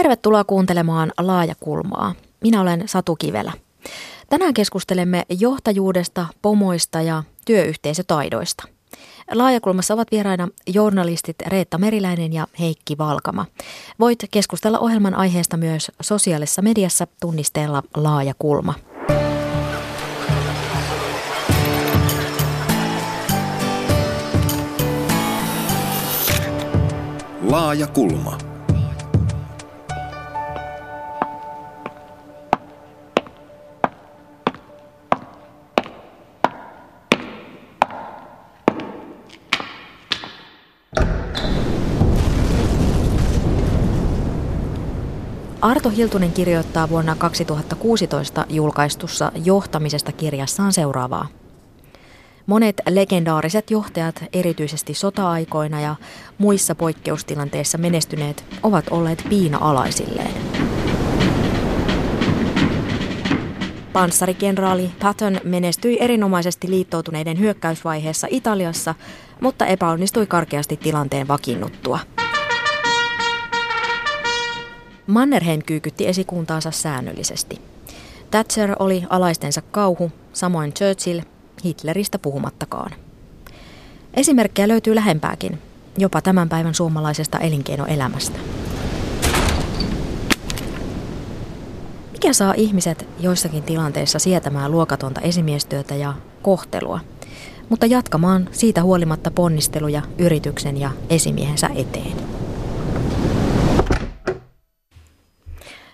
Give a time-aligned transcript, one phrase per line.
[0.00, 2.14] Tervetuloa kuuntelemaan Laajakulmaa.
[2.40, 3.52] Minä olen Satu Kivelä.
[4.28, 8.64] Tänään keskustelemme johtajuudesta, pomoista ja työyhteisötaidoista.
[9.32, 13.46] Laajakulmassa ovat vieraina journalistit Reetta Meriläinen ja Heikki Valkama.
[13.98, 18.74] Voit keskustella ohjelman aiheesta myös sosiaalisessa mediassa tunnisteella Laajakulma.
[27.42, 28.49] Laajakulma.
[45.60, 51.26] Arto Hiltunen kirjoittaa vuonna 2016 julkaistussa johtamisesta kirjassaan seuraavaa.
[52.46, 55.94] Monet legendaariset johtajat, erityisesti sota-aikoina ja
[56.38, 60.34] muissa poikkeustilanteissa menestyneet, ovat olleet piina-alaisilleen.
[63.92, 68.94] Panssarikenraali Patton menestyi erinomaisesti liittoutuneiden hyökkäysvaiheessa Italiassa,
[69.40, 71.98] mutta epäonnistui karkeasti tilanteen vakiinnuttua.
[75.10, 77.60] Mannerheim kyykytti esikuntaansa säännöllisesti.
[78.30, 81.20] Thatcher oli alaistensa kauhu, samoin Churchill,
[81.64, 82.90] Hitleristä puhumattakaan.
[84.14, 85.58] Esimerkkejä löytyy lähempääkin,
[85.98, 88.38] jopa tämän päivän suomalaisesta elinkeinoelämästä.
[92.12, 97.00] Mikä saa ihmiset joissakin tilanteissa sietämään luokatonta esimiestyötä ja kohtelua,
[97.68, 102.29] mutta jatkamaan siitä huolimatta ponnisteluja yrityksen ja esimiehensä eteen?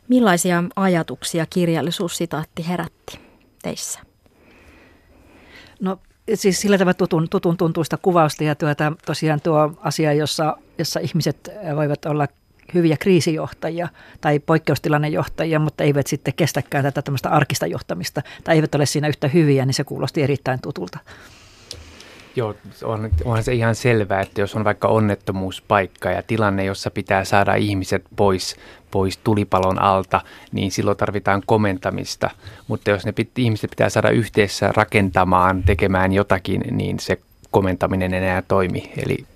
[0.08, 3.20] Millaisia ajatuksia kirjallisuussitaatti herätti
[3.62, 4.00] teissä?
[5.80, 5.98] No
[6.34, 11.50] siis sillä tavalla tutun, tutun tuntuista kuvausta ja tuota, tosiaan tuo asia, jossa, jossa ihmiset
[11.76, 12.26] voivat olla
[12.74, 13.88] hyviä kriisijohtajia
[14.20, 19.28] tai poikkeustilannejohtajia, mutta eivät sitten kestäkään tätä tämmöistä arkista johtamista tai eivät ole siinä yhtä
[19.28, 20.98] hyviä, niin se kuulosti erittäin tutulta.
[22.36, 22.54] Joo,
[22.84, 27.54] on, onhan se ihan selvää, että jos on vaikka onnettomuuspaikka ja tilanne, jossa pitää saada
[27.54, 28.56] ihmiset pois,
[28.90, 30.20] pois tulipalon alta,
[30.52, 32.30] niin silloin tarvitaan komentamista.
[32.68, 37.18] Mutta jos ne pit, ihmiset pitää saada yhteensä rakentamaan, tekemään jotakin, niin se
[37.50, 38.92] komentaminen enää toimi.
[39.06, 39.26] Eli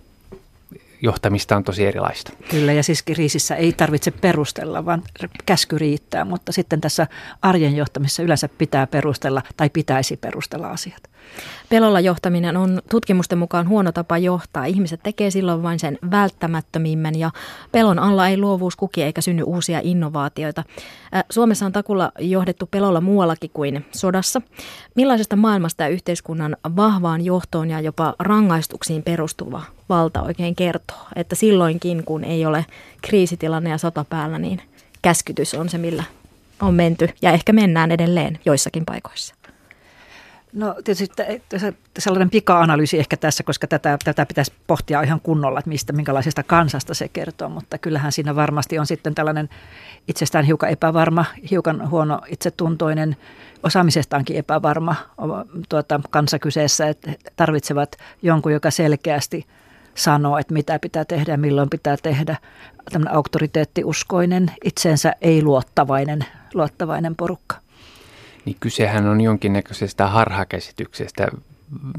[1.02, 2.32] johtamista on tosi erilaista.
[2.50, 5.02] Kyllä, ja siis kriisissä ei tarvitse perustella, vaan
[5.46, 7.06] käsky riittää, mutta sitten tässä
[7.42, 11.02] arjen johtamisessa yleensä pitää perustella tai pitäisi perustella asiat.
[11.68, 14.64] Pelolla johtaminen on tutkimusten mukaan huono tapa johtaa.
[14.64, 17.30] Ihmiset tekee silloin vain sen välttämättömimmän ja
[17.72, 20.64] pelon alla ei luovuus kuki eikä synny uusia innovaatioita.
[21.30, 24.42] Suomessa on takulla johdettu pelolla muuallakin kuin sodassa.
[24.94, 31.06] Millaisesta maailmasta ja yhteiskunnan vahvaan johtoon ja jopa rangaistuksiin perustuva valta oikein kertoo?
[31.16, 32.66] Että silloinkin, kun ei ole
[33.02, 34.62] kriisitilanne ja sota päällä, niin
[35.02, 36.04] käskytys on se, millä
[36.62, 39.34] on menty ja ehkä mennään edelleen joissakin paikoissa.
[40.52, 41.22] No tietysti
[41.98, 46.94] sellainen pika-analyysi ehkä tässä, koska tätä, tätä pitäisi pohtia ihan kunnolla, että mistä, minkälaisesta kansasta
[46.94, 49.48] se kertoo, mutta kyllähän siinä varmasti on sitten tällainen
[50.08, 53.16] itsestään hiukan epävarma, hiukan huono itsetuntoinen,
[53.62, 54.96] osaamisestaankin epävarma
[55.68, 59.46] tuota, kansa kyseessä, että tarvitsevat jonkun, joka selkeästi
[59.94, 62.36] sanoo, että mitä pitää tehdä ja milloin pitää tehdä.
[62.92, 66.24] Tämmöinen auktoriteettiuskoinen, itseensä ei-luottavainen
[66.54, 67.56] luottavainen porukka
[68.44, 71.28] niin kysehän on jonkinnäköisestä harhakäsityksestä,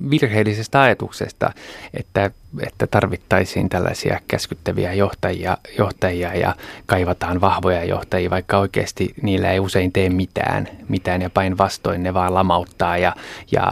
[0.10, 1.54] virheellisestä ajatuksesta,
[1.94, 9.60] että, että tarvittaisiin tällaisia käskyttäviä johtajia, johtajia ja kaivataan vahvoja johtajia, vaikka oikeasti niillä ei
[9.60, 13.16] usein tee mitään, mitään ja päinvastoin ne vaan lamauttaa ja,
[13.52, 13.72] ja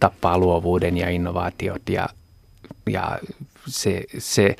[0.00, 2.08] tappaa luovuuden ja innovaatiot ja,
[2.90, 3.18] ja
[3.66, 4.56] se, se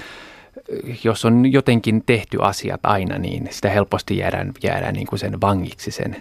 [1.04, 5.90] jos on jotenkin tehty asiat aina, niin sitä helposti jäädään, jäädään niin kuin sen vangiksi
[5.90, 6.16] sen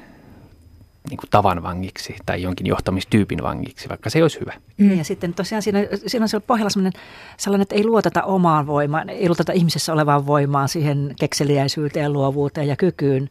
[1.10, 4.54] niin kuin tavan vangiksi tai jonkin johtamistyypin vangiksi, vaikka se olisi hyvä.
[4.78, 4.98] Mm.
[4.98, 7.02] Ja sitten tosiaan siinä, siinä on siellä pohjalla sellainen,
[7.38, 12.76] sellainen, että ei luoteta omaan voimaan, ei luoteta ihmisessä olevaan voimaan, siihen kekseliäisyyteen, luovuuteen ja
[12.76, 13.30] kykyyn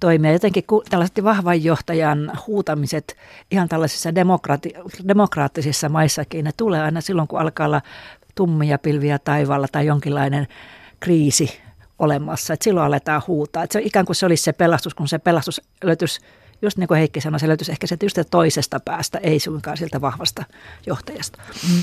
[0.00, 0.32] toimia.
[0.32, 3.16] Jotenkin tällaiset vahvan johtajan huutamiset
[3.50, 4.72] ihan tällaisissa demokraati,
[5.08, 7.82] demokraattisissa maissakin, ne tulee aina silloin, kun alkaa olla
[8.34, 10.46] tummia pilviä taivaalla tai jonkinlainen
[11.00, 11.60] kriisi
[11.98, 12.54] olemassa.
[12.54, 13.62] että silloin aletaan huutaa.
[13.62, 16.20] että se, ikään kuin se olisi se pelastus, kun se pelastus löytyisi
[16.62, 20.44] just niin kuin Heikki sanoi, se löytyisi ehkä se toisesta päästä, ei suinkaan siltä vahvasta
[20.86, 21.38] johtajasta.
[21.72, 21.82] Mm.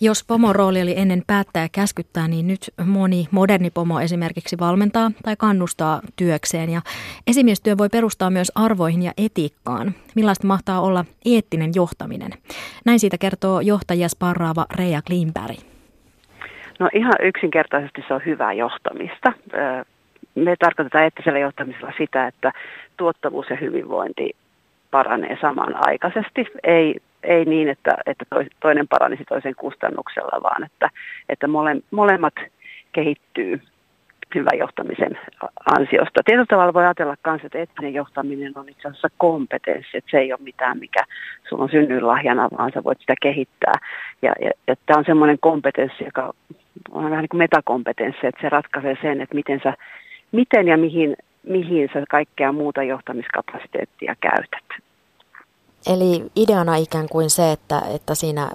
[0.00, 5.10] Jos pomon rooli oli ennen päättää ja käskyttää, niin nyt moni moderni pomo esimerkiksi valmentaa
[5.22, 6.70] tai kannustaa työkseen.
[6.70, 6.80] Ja
[7.26, 9.94] esimiestyö voi perustaa myös arvoihin ja etiikkaan.
[10.14, 12.32] Millaista mahtaa olla eettinen johtaminen?
[12.84, 15.58] Näin siitä kertoo johtajia sparraava Reija Klimberg.
[16.78, 19.32] No ihan yksinkertaisesti se on hyvää johtamista
[20.44, 22.52] me tarkoitetaan eettisellä johtamisella sitä, että
[22.96, 24.36] tuottavuus ja hyvinvointi
[24.90, 26.46] paranee samanaikaisesti.
[26.62, 28.24] Ei, ei niin, että, että
[28.60, 30.90] toinen paranisi toisen kustannuksella, vaan että,
[31.28, 32.34] että mole, molemmat
[32.92, 33.60] kehittyy
[34.34, 35.18] hyvän johtamisen
[35.78, 36.22] ansiosta.
[36.24, 40.32] Tietyllä tavalla voi ajatella myös, että eettinen johtaminen on itse asiassa kompetenssi, että se ei
[40.32, 41.04] ole mitään, mikä
[41.48, 43.74] sulla on synnyinlahjana, vaan sä voit sitä kehittää.
[44.22, 46.34] Ja, ja, ja tämä on semmoinen kompetenssi, joka
[46.90, 49.74] on vähän niin kuin metakompetenssi, että se ratkaisee sen, että miten, sä,
[50.32, 54.80] miten ja mihin, mihin sä kaikkea muuta johtamiskapasiteettia käytät.
[55.86, 58.48] Eli ideana ikään kuin se, että, että siinä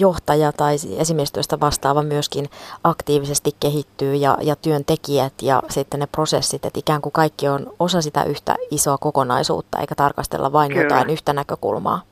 [0.00, 2.44] johtaja tai esimiestyöstä vastaava myöskin
[2.84, 8.00] aktiivisesti kehittyy ja, ja työntekijät ja sitten ne prosessit, että ikään kuin kaikki on osa
[8.00, 10.82] sitä yhtä isoa kokonaisuutta eikä tarkastella vain Kyllä.
[10.82, 12.02] jotain yhtä näkökulmaa.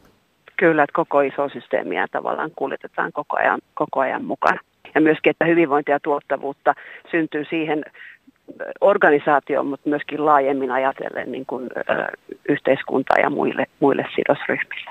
[0.57, 4.61] Kyllä, että koko iso systeemiä tavallaan kuljetetaan koko ajan, koko ajan mukana.
[4.95, 6.75] Ja myöskin, että hyvinvointia ja tuottavuutta
[7.11, 7.85] syntyy siihen
[8.81, 11.83] organisaatioon, mutta myöskin laajemmin ajatellen niin kuin, ö,
[12.49, 14.91] yhteiskuntaa ja muille, muille sidosryhmille.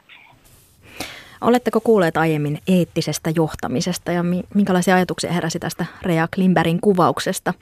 [1.41, 4.23] Oletteko kuulleet aiemmin eettisestä johtamisesta ja
[4.55, 7.53] minkälaisia ajatuksia heräsi tästä Rea Klimberin kuvauksesta?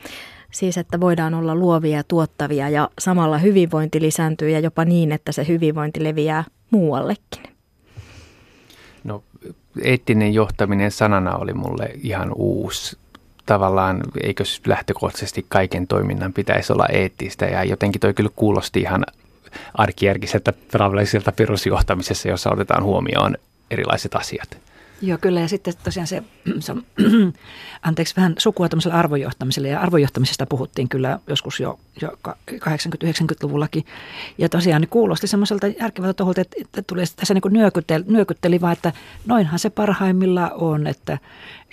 [0.51, 5.31] Siis, että voidaan olla luovia ja tuottavia ja samalla hyvinvointi lisääntyy ja jopa niin, että
[5.31, 7.43] se hyvinvointi leviää muuallekin.
[9.03, 9.23] No,
[9.83, 12.97] eettinen johtaminen sanana oli mulle ihan uusi
[13.45, 19.05] tavallaan, eikö lähtökohtaisesti kaiken toiminnan pitäisi olla eettistä ja jotenkin toi kyllä kuulosti ihan
[19.73, 23.35] arkijärkiseltä tavalliselta perusjohtamisessa, jossa otetaan huomioon
[23.71, 24.57] erilaiset asiat.
[25.01, 25.39] Joo, kyllä.
[25.39, 26.23] Ja sitten tosiaan se,
[26.59, 26.73] se
[27.81, 29.67] anteeksi, vähän sukua tämmöiselle arvojohtamiselle.
[29.67, 32.09] Ja arvojohtamisesta puhuttiin kyllä joskus jo, jo
[32.51, 33.85] 80-90-luvullakin.
[34.37, 38.73] Ja tosiaan niin kuulosti semmoiselta järkevältä toholta, että, että tuli tässä niin nyökytteli, nyökytteli vaan,
[38.73, 38.93] että
[39.25, 41.17] noinhan se parhaimmillaan on, että,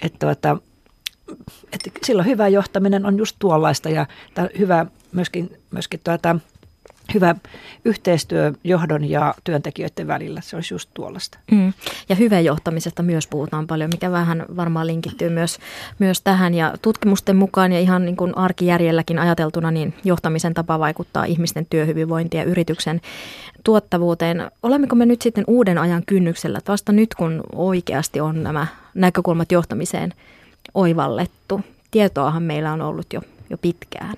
[0.02, 0.56] että, että
[1.72, 4.06] että silloin hyvä johtaminen on just tuollaista ja
[4.58, 6.38] hyvä myöskin, myöskin tuota,
[7.14, 7.34] hyvä
[7.84, 10.40] yhteistyö johdon ja työntekijöiden välillä.
[10.40, 11.38] Se olisi just tuollaista.
[11.50, 11.72] Mm.
[12.08, 15.58] Ja hyvän johtamisesta myös puhutaan paljon, mikä vähän varmaan linkittyy myös,
[15.98, 16.54] myös tähän.
[16.54, 22.38] Ja tutkimusten mukaan ja ihan niin kuin arkijärjelläkin ajateltuna, niin johtamisen tapa vaikuttaa ihmisten työhyvinvointiin
[22.38, 23.00] ja yrityksen
[23.64, 24.50] tuottavuuteen.
[24.62, 29.52] Olemmeko me nyt sitten uuden ajan kynnyksellä, että vasta nyt kun oikeasti on nämä näkökulmat
[29.52, 30.12] johtamiseen–
[30.74, 31.60] oivallettu.
[31.90, 33.20] Tietoahan meillä on ollut jo,
[33.50, 34.14] jo pitkään.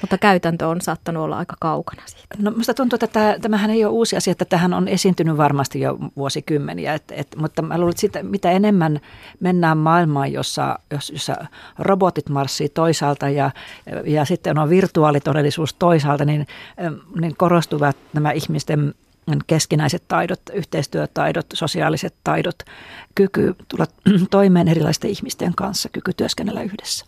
[0.00, 2.36] Mutta käytäntö on saattanut olla aika kaukana siitä.
[2.38, 5.80] No minusta tuntuu, että tämä, tämähän ei ole uusi asia, että tähän on esiintynyt varmasti
[5.80, 6.94] jo vuosikymmeniä.
[6.94, 9.00] Et, et, mutta mä luulen, että sitä, mitä enemmän
[9.40, 11.36] mennään maailmaan, jossa, jossa
[11.78, 13.50] robotit marssii toisaalta ja,
[14.04, 16.46] ja sitten on virtuaalitodellisuus toisaalta, niin,
[17.20, 18.94] niin korostuvat nämä ihmisten
[19.46, 22.58] keskinäiset taidot, yhteistyötaidot, sosiaaliset taidot,
[23.14, 23.86] kyky tulla
[24.30, 27.06] toimeen erilaisten ihmisten kanssa, kyky työskennellä yhdessä.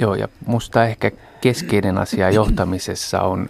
[0.00, 1.10] Joo, ja musta ehkä
[1.40, 3.48] keskeinen asia johtamisessa on,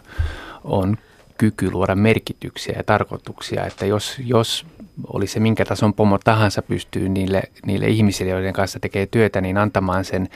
[0.64, 0.98] on
[1.38, 4.66] kyky luoda merkityksiä ja tarkoituksia, että jos, jos
[5.06, 9.58] oli se minkä tason pomo tahansa pystyy niille, niille ihmisille, joiden kanssa tekee työtä, niin
[9.58, 10.28] antamaan sen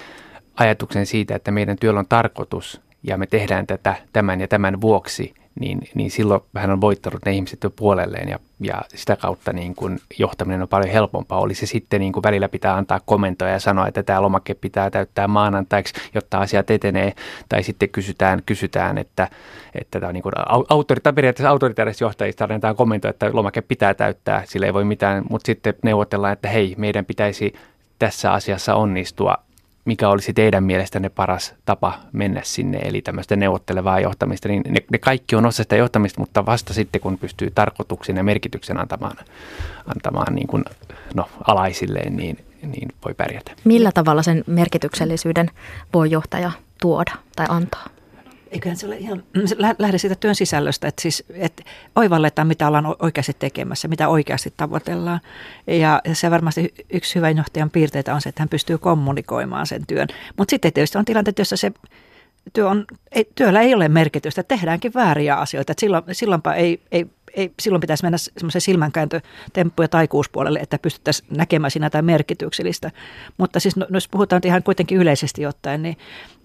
[0.55, 5.35] ajatuksen siitä, että meidän työllä on tarkoitus ja me tehdään tätä tämän ja tämän vuoksi–
[5.61, 9.75] niin, niin silloin hän on voittanut ne ihmiset jo puolelleen ja, ja sitä kautta niin
[9.75, 11.41] kuin johtaminen on paljon helpompaa.
[11.41, 14.91] Oli se sitten niin kuin välillä pitää antaa komentoja ja sanoa, että tämä lomake pitää
[14.91, 17.13] täyttää maanantaiksi, jotta asiat etenee,
[17.49, 19.29] tai sitten kysytään, kysytään että,
[19.75, 20.35] että tämä on niin kuin
[20.69, 25.47] autorita, periaatteessa autoritaarista johtajista annetaan komento, että lomake pitää täyttää, sillä ei voi mitään, mutta
[25.47, 27.55] sitten neuvotellaan, että hei, meidän pitäisi
[27.99, 29.37] tässä asiassa onnistua
[29.85, 34.99] mikä olisi teidän mielestänne paras tapa mennä sinne, eli tämmöistä neuvottelevaa johtamista, niin ne, ne
[34.99, 39.17] kaikki on osa sitä johtamista, mutta vasta sitten, kun pystyy tarkoituksen ja merkityksen antamaan,
[39.87, 40.65] antamaan niin kuin,
[41.15, 43.53] no, alaisilleen, niin, niin voi pärjätä.
[43.65, 45.51] Millä tavalla sen merkityksellisyyden
[45.95, 47.87] voi johtaja tuoda tai antaa?
[48.53, 51.63] Eiköhän se ole ihan, se lähde siitä työn sisällöstä, että siis että
[51.97, 55.21] oivalletaan, mitä ollaan oikeasti tekemässä, mitä oikeasti tavoitellaan.
[55.67, 60.09] Ja se varmasti yksi hyvän johtajan piirteitä on se, että hän pystyy kommunikoimaan sen työn.
[60.37, 61.73] Mutta sitten tietysti on tilanteet, joissa se
[62.53, 65.73] työ on, ei, työllä ei ole merkitystä, tehdäänkin vääriä asioita.
[65.73, 71.29] Että silloin, silloinpa ei, ei ei, silloin pitäisi mennä semmoisen silmänkääntötemppu- ja taikuuspuolelle, että pystyttäisiin
[71.37, 72.91] näkemään siinä jotain merkityksellistä.
[73.39, 75.97] Mutta siis no, jos puhutaan ihan kuitenkin yleisesti ottaen, niin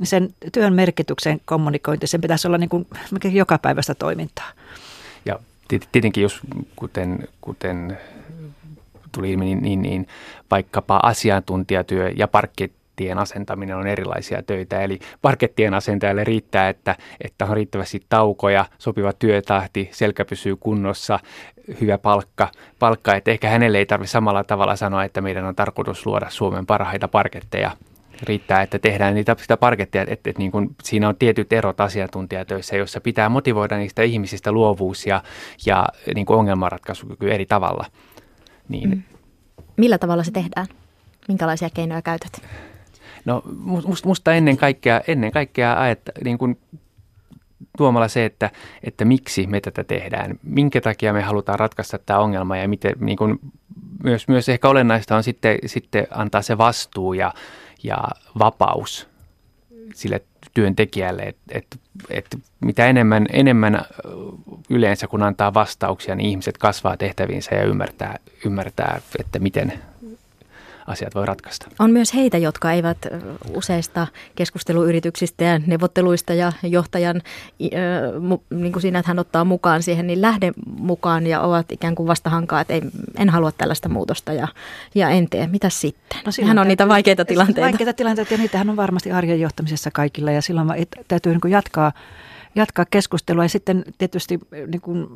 [0.04, 2.88] sen työn merkityksen kommunikointi, sen pitäisi olla niin kuin
[3.32, 4.52] joka päivästä toimintaa.
[5.26, 5.40] Ja
[5.92, 6.40] tietenkin jos,
[6.76, 7.98] kuten, kuten
[9.12, 10.08] tuli ilmi, niin, niin, niin
[10.52, 14.82] vaikkapa asiantuntijatyö ja parkket parkettien asentaminen on erilaisia töitä.
[14.82, 21.20] Eli parkettien asentajalle riittää, että, että on riittävästi taukoja, sopiva työtahti, selkä pysyy kunnossa,
[21.82, 22.50] hyvä palkka.
[22.80, 26.66] palkka että ehkä hänelle ei tarvitse samalla tavalla sanoa, että meidän on tarkoitus luoda Suomen
[26.66, 27.72] parhaita parketteja
[28.24, 32.76] riittää, että tehdään niitä, sitä parkettia, että, että, niin kuin siinä on tietyt erot asiantuntijatöissä,
[32.76, 35.24] joissa pitää motivoida niistä ihmisistä luovuus ja,
[35.66, 35.86] ja
[36.16, 37.86] niin kuin ongelmanratkaisukyky eri tavalla.
[38.70, 38.90] Niin.
[38.90, 39.04] Mm.
[39.78, 40.68] Millä tavalla se tehdään?
[41.28, 42.42] Minkälaisia keinoja käytät?
[43.28, 46.60] No musta, musta ennen kaikkea, ennen kaikkea ajat, niin kuin
[47.78, 48.52] tuomalla se, että,
[48.84, 53.18] että miksi me tätä tehdään, minkä takia me halutaan ratkaista tämä ongelma ja miten, niin
[53.18, 53.40] kuin,
[54.04, 57.34] myös, myös ehkä olennaista on sitten, sitten antaa se vastuu ja,
[57.84, 57.98] ja
[58.40, 59.08] vapaus
[59.94, 60.22] sille
[60.54, 61.68] työntekijälle, että et,
[62.10, 63.82] et mitä enemmän, enemmän
[64.70, 69.74] yleensä kun antaa vastauksia, niin ihmiset kasvaa tehtäviinsä ja ymmärtää, ymmärtää että miten
[70.88, 71.68] asiat voi ratkaista.
[71.80, 72.98] On myös heitä, jotka eivät
[73.54, 77.22] useista keskusteluyrityksistä ja neuvotteluista ja johtajan,
[78.50, 82.08] niin kuin siinä, että hän ottaa mukaan siihen, niin lähde mukaan ja ovat ikään kuin
[82.08, 82.82] vastahankaa, että ei,
[83.18, 84.48] en halua tällaista muutosta ja,
[84.96, 85.48] ja en tee.
[85.48, 86.20] Mitä sitten?
[86.26, 87.62] No Hän on niitä vaikeita tilanteita.
[87.62, 90.68] Vaikeita tilanteita ja niitähän on varmasti arjen johtamisessa kaikilla ja silloin
[91.08, 91.92] täytyy niin jatkaa
[92.56, 95.08] jatkaa keskustelua ja sitten tietysti niin kuin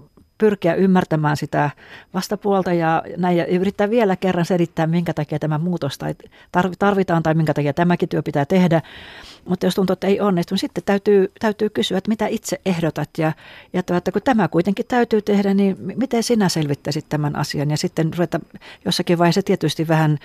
[0.41, 1.69] pyrkiä ymmärtämään sitä
[2.13, 6.15] vastapuolta ja, näin, ja yrittää vielä kerran selittää, minkä takia tämä muutos tai
[6.79, 8.81] tarvitaan tai minkä takia tämäkin työ pitää tehdä.
[9.45, 13.10] Mutta jos tuntuu, että ei onnistu, niin sitten täytyy, täytyy kysyä, että mitä itse ehdotat
[13.17, 13.33] ja,
[13.74, 17.77] ja tuo, että kun tämä kuitenkin täytyy tehdä, niin miten sinä selvittäisit tämän asian ja
[17.77, 18.39] sitten ruveta
[18.86, 20.17] jossakin vaiheessa tietysti vähän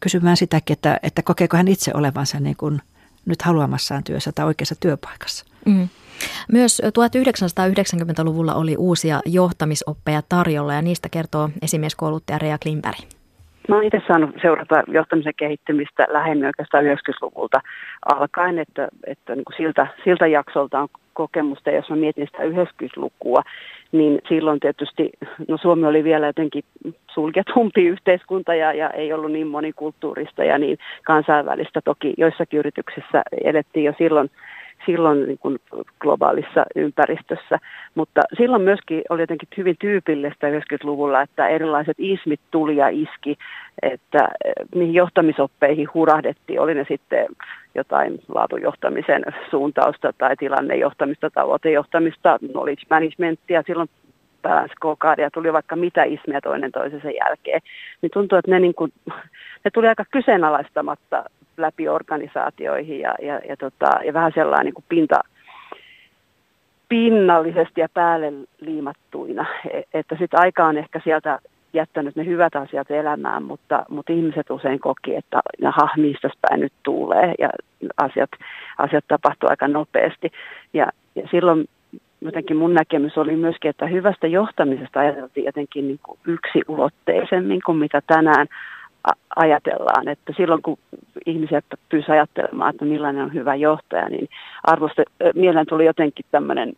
[0.00, 2.80] kysymään sitäkin, että, että kokeeko hän itse olevansa niin kuin
[3.26, 5.44] nyt haluamassaan työssä tai oikeassa työpaikassa.
[5.66, 5.88] Mm.
[6.52, 12.98] Myös 1990-luvulla oli uusia johtamisoppeja tarjolla ja niistä kertoo esimieskouluttaja Rea Klimberg.
[13.68, 17.60] Mä olen itse saanut seurata johtamisen kehittymistä lähemmin oikeastaan 90-luvulta
[18.14, 21.70] alkaen, että, että niin kuin siltä, siltä jaksolta on kokemusta.
[21.70, 23.42] Jos mä mietin sitä 90-lukua,
[23.92, 25.10] niin silloin tietysti,
[25.48, 26.64] no Suomi oli vielä jotenkin
[27.14, 31.80] sulketumpi yhteiskunta ja, ja ei ollut niin monikulttuurista ja niin kansainvälistä.
[31.84, 34.30] Toki joissakin yrityksissä elettiin jo silloin
[34.86, 35.58] silloin niin kuin
[36.00, 37.58] globaalissa ympäristössä.
[37.94, 43.36] Mutta silloin myöskin oli jotenkin hyvin tyypillistä 90-luvulla, että erilaiset ismit tuli ja iski,
[43.82, 44.28] että
[44.74, 47.26] niihin johtamisoppeihin hurahdettiin, oli ne sitten
[47.74, 53.88] jotain laatujohtamisen suuntausta tai tilannejohtamista, tavoitejohtamista, knowledge managementia, silloin
[54.42, 54.74] balance
[55.22, 57.60] ja tuli vaikka mitä ismiä toinen toisensa jälkeen,
[58.02, 58.92] niin tuntuu, että ne, niin kuin,
[59.64, 61.24] ne tuli aika kyseenalaistamatta
[61.58, 65.20] läpi organisaatioihin ja, ja, ja, tota, ja vähän sellainen niin kuin pinta,
[66.88, 69.46] pinnallisesti ja päälle liimattuina.
[69.70, 71.38] E, että sitten aika on ehkä sieltä
[71.72, 76.72] jättänyt ne hyvät asiat elämään, mutta, mutta ihmiset usein koki, että ha, mistä päin nyt
[76.82, 77.50] tulee ja
[77.96, 78.30] asiat,
[78.78, 80.32] asiat tapahtuu aika nopeasti.
[80.72, 81.68] Ja, ja silloin
[82.20, 88.02] jotenkin mun näkemys oli myöskin, että hyvästä johtamisesta ajateltiin jotenkin niin kuin yksiulotteisemmin kuin mitä
[88.06, 88.46] tänään
[89.36, 90.78] ajatellaan, että silloin kun
[91.26, 94.28] ihmiset pyysivät ajattelemaan, että millainen on hyvä johtaja, niin
[94.64, 95.02] arvosta,
[95.34, 96.72] mieleen tuli jotenkin tämmöinen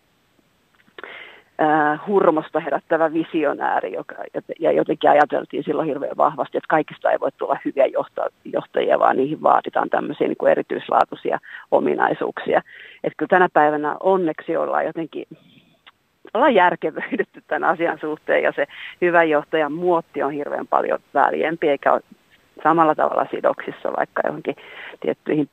[1.62, 4.14] äh, hurmosta herättävä visionääri, joka,
[4.60, 7.86] ja jotenkin ajateltiin silloin hirveän vahvasti, että kaikista ei voi tulla hyviä
[8.44, 11.38] johtajia, vaan niihin vaaditaan tämmöisiä niin kuin erityislaatuisia
[11.70, 12.62] ominaisuuksia.
[13.04, 15.26] Että kyllä tänä päivänä onneksi ollaan jotenkin
[16.34, 18.66] ollaan järkevöidytty tämän asian suhteen ja se
[19.00, 22.00] hyvä johtajan muotti on hirveän paljon väljempi eikä ole
[22.62, 24.56] samalla tavalla sidoksissa vaikka johonkin
[25.00, 25.48] tiettyihin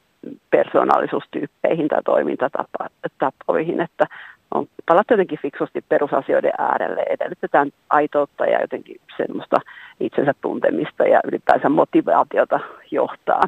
[0.49, 4.07] persoonallisuustyyppeihin tai toimintatapoihin, että
[4.51, 9.57] on palattu jotenkin fiksusti perusasioiden äärelle, edellytetään aitoutta ja jotenkin semmoista
[9.99, 12.59] itsensä tuntemista ja ylipäänsä motivaatiota
[12.91, 13.41] johtaa.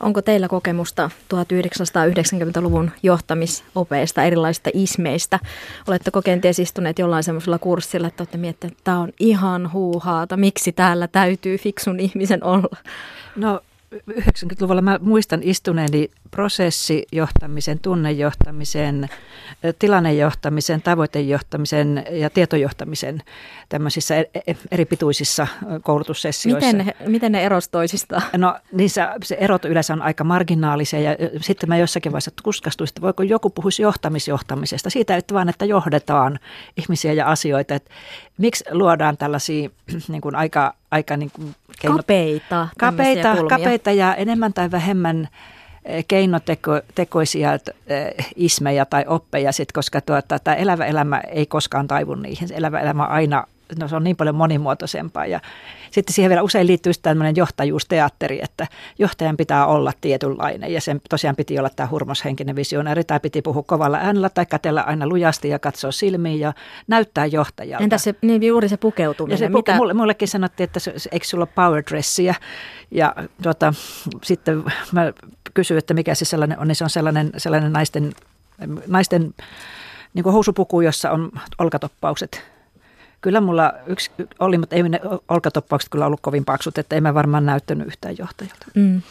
[0.00, 5.38] Onko teillä kokemusta 1990-luvun johtamisopeista, erilaisista ismeistä?
[5.88, 10.72] Oletteko kenties istuneet jollain semmoisella kurssilla, että olette miettineet, että tämä on ihan huuhaata, miksi
[10.72, 12.76] täällä täytyy fiksun ihmisen olla?
[13.36, 13.60] No
[14.10, 19.08] 90-luvulla mä muistan istuneeni prosessijohtamisen, tunnejohtamisen,
[19.78, 23.22] tilannejohtamisen, tavoitejohtamisen ja tietojohtamisen
[23.68, 25.46] tämmöisissä e, e, eri pituisissa
[25.82, 26.72] koulutussessioissa.
[26.72, 28.22] Miten, miten ne eros toisistaan?
[28.36, 33.00] No niissä se erot yleensä on aika marginaalisia ja sitten mä jossakin vaiheessa kuskastuin, että
[33.00, 34.90] voiko joku puhuisi johtamisjohtamisesta.
[34.90, 36.38] Siitä, että vaan, että johdetaan
[36.76, 37.74] ihmisiä ja asioita.
[37.74, 37.90] Että
[38.38, 39.70] miksi luodaan tällaisia
[40.08, 45.28] niin kuin aika, aika niin kuin keino, kapeita, kapeita, kapeita ja enemmän tai vähemmän
[45.84, 52.14] eh, keinotekoisia eh, ismejä tai oppeja, sit, koska tuota, tämä elävä elämä ei koskaan taivu
[52.14, 52.48] niihin.
[52.52, 53.46] Elävä elämä aina
[53.78, 55.26] no se on niin paljon monimuotoisempaa.
[55.26, 55.40] Ja
[55.90, 58.66] sitten siihen vielä usein liittyy tämmöinen johtajuusteatteri, että
[58.98, 63.62] johtajan pitää olla tietynlainen ja sen tosiaan piti olla tämä hurmoshenkinen visionääri tai piti puhua
[63.62, 66.52] kovalla äänellä tai kätellä aina lujasti ja katsoa silmiin ja
[66.86, 67.84] näyttää johtajalta.
[67.84, 69.34] Entäs se, niin juuri se pukeutuminen?
[69.34, 69.76] Ja se, Mitä?
[69.76, 72.34] Mulle, mullekin sanottiin, että se, eikö sulla power dressiä
[72.90, 73.74] ja tota,
[74.22, 75.12] sitten mä
[75.54, 78.12] kysyin, että mikä se sellainen on, niin se on sellainen, sellainen naisten,
[78.86, 79.34] naisten
[80.14, 82.55] niin housupuku, jossa on olkatoppaukset
[83.26, 87.14] Kyllä mulla yksi oli, mutta ei ne olkatoppaukset kyllä ollut kovin paksut, että ei mä
[87.14, 88.66] varmaan näyttänyt yhtään johtajalta.
[88.74, 89.02] Mm.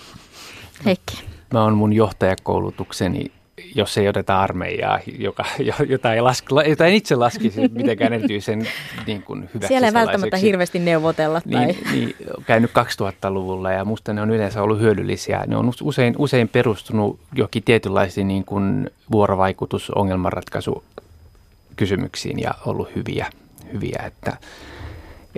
[0.86, 1.24] Heikki.
[1.54, 3.32] Mä oon mun johtajakoulutukseni
[3.76, 5.46] jos ei oteta armeijaa, joka,
[5.88, 8.68] jota, ei laske, jota en itse laskisi mitenkään erityisen
[9.08, 11.42] niin kuin hyväksi Siellä ei välttämättä hirveästi neuvotella.
[11.52, 11.66] Tai...
[11.66, 15.44] Niin, niin, käynyt 2000-luvulla ja musta ne on yleensä ollut hyödyllisiä.
[15.48, 20.84] Ne on usein, usein perustunut johonkin tietynlaisiin niin kuin vuorovaikutus, ongelmanratkaisu
[21.76, 23.30] kysymyksiin ja ollut hyviä
[23.76, 24.38] hyviä, että,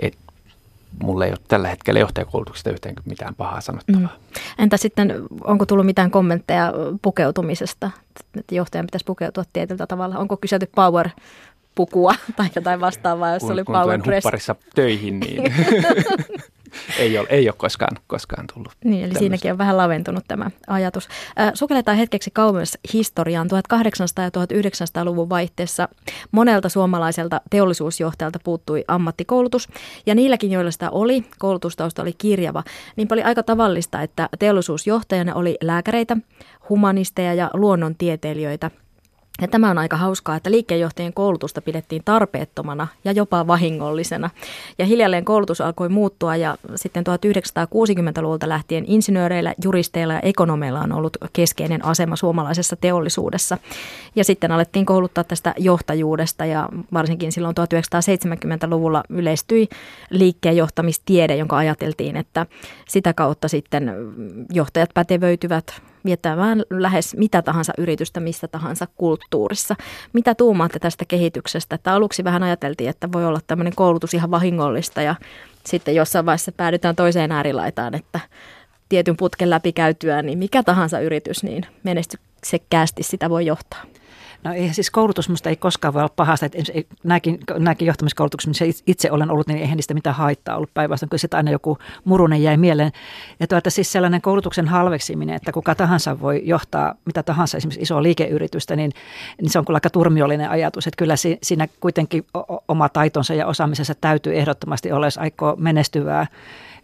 [0.02, 0.18] että
[1.02, 4.00] mulla ei ole tällä hetkellä johtajakoulutuksesta yhtään mitään pahaa sanottavaa.
[4.00, 4.42] Mm.
[4.58, 5.12] Entä sitten,
[5.44, 7.90] onko tullut mitään kommentteja pukeutumisesta,
[8.38, 10.18] että johtajan pitäisi pukeutua tietyllä tavalla?
[10.18, 11.08] Onko kyselty power
[11.74, 14.26] pukua tai jotain vastaavaa, jos kun, oli kun power dress?
[14.74, 15.42] töihin, niin
[16.98, 18.72] ei, ole, ei ole koskaan, koskaan tullut.
[18.84, 19.18] Niin, eli tämmöistä.
[19.18, 21.08] siinäkin on vähän laventunut tämä ajatus.
[21.54, 23.46] Sukelletaan hetkeksi kauemmas historiaan.
[23.46, 25.88] 1800- ja 1900-luvun vaihteessa
[26.30, 29.68] monelta suomalaiselta teollisuusjohtajalta puuttui ammattikoulutus.
[30.06, 32.64] Ja niilläkin, joilla sitä oli, koulutustausta oli kirjava,
[32.96, 36.16] niin oli aika tavallista, että teollisuusjohtajana oli lääkäreitä,
[36.68, 38.70] humanisteja ja luonnontieteilijöitä–
[39.40, 44.30] ja tämä on aika hauskaa, että liikkeenjohtajien koulutusta pidettiin tarpeettomana ja jopa vahingollisena.
[44.78, 51.16] Ja hiljalleen koulutus alkoi muuttua ja sitten 1960-luvulta lähtien insinööreillä, juristeilla ja ekonomeilla on ollut
[51.32, 53.58] keskeinen asema suomalaisessa teollisuudessa.
[54.16, 59.68] Ja sitten alettiin kouluttaa tästä johtajuudesta ja varsinkin silloin 1970-luvulla yleistyi
[60.10, 62.46] liikkeenjohtamistiede, jonka ajateltiin, että
[62.88, 63.92] sitä kautta sitten
[64.52, 69.76] johtajat pätevöityvät viettämään lähes mitä tahansa yritystä missä tahansa kulttuurissa.
[70.12, 71.74] Mitä tuumaatte tästä kehityksestä?
[71.74, 75.14] Että aluksi vähän ajateltiin, että voi olla tämmöinen koulutus ihan vahingollista ja
[75.66, 78.20] sitten jossain vaiheessa päädytään toiseen äärilaitaan, että
[78.88, 83.82] tietyn putken läpi käytyään, niin mikä tahansa yritys, niin menestyksekkäästi sitä voi johtaa.
[84.44, 86.46] No ei, siis koulutus minusta ei koskaan voi olla pahasta.
[86.46, 86.58] Että
[87.04, 91.10] nämäkin, nämäkin johtamiskoulutukset, missä itse olen ollut, niin eihän niistä mitään haittaa ollut päinvastoin.
[91.10, 92.92] Kyllä aina joku murunen jäi mieleen.
[93.40, 98.02] Ja tuota, siis sellainen koulutuksen halveksiminen, että kuka tahansa voi johtaa mitä tahansa, esimerkiksi isoa
[98.02, 98.92] liikeyritystä, niin,
[99.42, 100.86] niin se on kyllä aika turmiollinen ajatus.
[100.86, 102.26] Että kyllä siinä kuitenkin
[102.68, 106.26] oma taitonsa ja osaamisensa täytyy ehdottomasti olla, jos aikoo menestyvää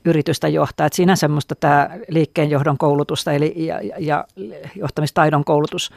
[0.04, 0.86] yritystä johtaa.
[0.86, 4.24] Että siinä semmoista tämä liikkeenjohdon koulutusta eli, ja, ja
[4.76, 5.90] johtamistaidon koulutus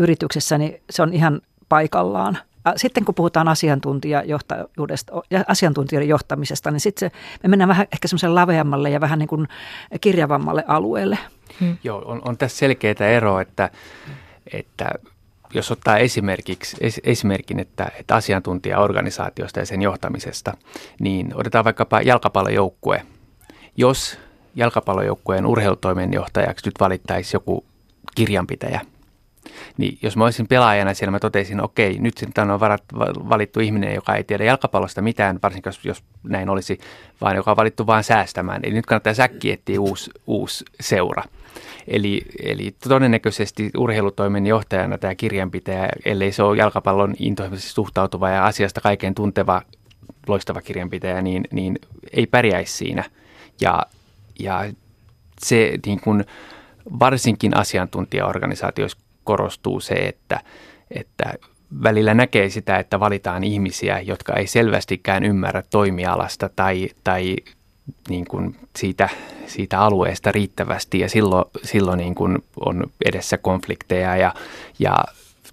[0.00, 2.38] yrityksessä, niin se on ihan paikallaan.
[2.76, 5.12] Sitten kun puhutaan asiantuntijajohtajuudesta
[5.46, 9.48] asiantuntijoiden johtamisesta, niin sitten se, me mennään vähän ehkä semmoiselle laveammalle ja vähän niin kuin
[10.00, 11.18] kirjavammalle alueelle.
[11.60, 11.76] Hmm.
[11.84, 13.70] Joo, on, on tässä selkeää eroa, että,
[14.52, 14.90] että
[15.54, 20.56] jos ottaa esimerkiksi, es, esimerkin, että, että asiantuntijaorganisaatiosta ja sen johtamisesta,
[21.00, 23.02] niin otetaan vaikkapa jalkapallojoukkue.
[23.76, 24.18] Jos
[24.54, 27.64] jalkapallojoukkueen urheilutoimenjohtajaksi nyt valittaisi joku
[28.14, 28.80] kirjanpitäjä–
[29.76, 32.84] niin jos mä olisin pelaajana siellä, mä totesin, okei, nyt sitten on varat,
[33.28, 36.78] valittu ihminen, joka ei tiedä jalkapallosta mitään, varsinkin jos, jos näin olisi,
[37.20, 38.60] vaan joka on valittu vain säästämään.
[38.64, 41.22] Eli nyt kannattaa säkki etsiä uusi, uusi seura.
[41.88, 48.80] Eli, eli todennäköisesti urheilutoimen johtajana tämä kirjanpitäjä, ellei se ole jalkapallon intohimoisesti suhtautuva ja asiasta
[48.80, 49.62] kaiken tunteva
[50.26, 51.78] loistava kirjanpitäjä, niin, niin
[52.12, 53.04] ei pärjäisi siinä.
[53.60, 53.82] Ja,
[54.38, 54.72] ja
[55.38, 56.24] se niin kuin,
[56.98, 60.40] varsinkin asiantuntijaorganisaatioissa korostuu se, että,
[60.90, 61.34] että
[61.82, 67.36] välillä näkee sitä, että valitaan ihmisiä, jotka ei selvästikään ymmärrä toimialasta tai, tai
[68.08, 69.08] niin kuin siitä,
[69.46, 74.34] siitä alueesta riittävästi ja silloin, silloin niin kuin on edessä konflikteja ja,
[74.78, 75.04] ja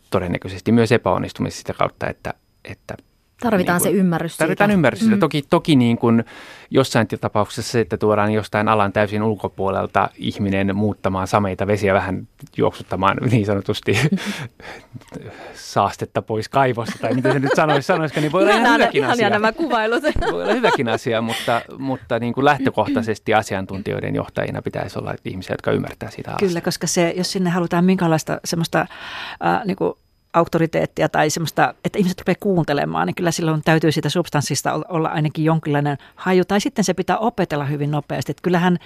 [0.10, 2.34] todennäköisesti myös epäonnistumista sitä kautta, että,
[2.65, 2.97] että
[3.41, 4.73] Tarvitaan niin kuin, se ymmärrys Tarvitaan siitä.
[4.73, 5.15] ymmärrys siitä.
[5.15, 5.19] Mm.
[5.19, 6.23] Toki, toki niin kuin
[6.69, 13.17] jossain tapauksessa se, että tuodaan jostain alan täysin ulkopuolelta ihminen muuttamaan sameita vesiä vähän juoksuttamaan
[13.32, 14.00] niin sanotusti
[15.54, 19.30] saastetta pois kaivosta, tai mitä se nyt sanoisi, sanoisiko, niin voi olla ihan hyväkin asia.
[19.30, 20.04] nämä kuvailut.
[20.32, 25.71] Voi olla hyväkin asia, mutta, mutta niin kuin lähtökohtaisesti asiantuntijoiden johtajina pitäisi olla ihmisiä, jotka
[25.71, 29.93] ymmärtää sitä Kyllä, koska se, jos sinne halutaan minkälaista semmoista äh, niin kuin
[30.33, 35.45] auktoriteettia tai semmoista, että ihmiset rupeaa kuuntelemaan, niin kyllä silloin täytyy siitä substanssista olla ainakin
[35.45, 36.45] jonkinlainen haju.
[36.45, 38.31] Tai sitten se pitää opetella hyvin nopeasti.
[38.31, 38.77] Että kyllähän,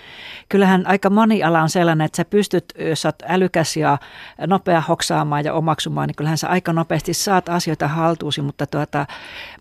[0.49, 3.97] kyllähän aika moni ala on sellainen, että sä pystyt, jos sä oot älykäs ja
[4.47, 9.05] nopea hoksaamaan ja omaksumaan, niin kyllähän sä aika nopeasti saat asioita haltuusi, mutta, tuota,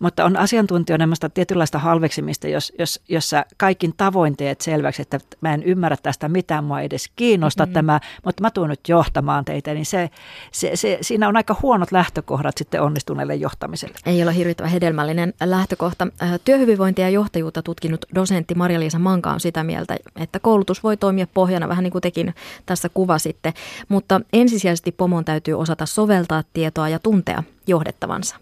[0.01, 5.53] mutta on asiantuntijoiden tietynlaista halveksimista, jos, jos, jos sä kaikin tavoin teet selväksi, että mä
[5.53, 7.73] en ymmärrä tästä mitään, mua edes kiinnosta mm-hmm.
[7.73, 10.09] tämä, mutta mä tuun nyt johtamaan teitä, niin se,
[10.51, 13.95] se, se, siinä on aika huono huonot lähtökohdat sitten onnistuneelle johtamiselle.
[14.05, 16.07] Ei ole hirvittävän hedelmällinen lähtökohta.
[16.23, 21.27] Äh, työhyvinvointia ja johtajuutta tutkinut dosentti Maria-Liisa Manka on sitä mieltä, että koulutus voi toimia
[21.33, 22.33] pohjana, vähän niin kuin tekin
[22.65, 23.53] tässä kuvasitte,
[23.89, 28.35] mutta ensisijaisesti pomon täytyy osata soveltaa tietoa ja tuntea johdettavansa.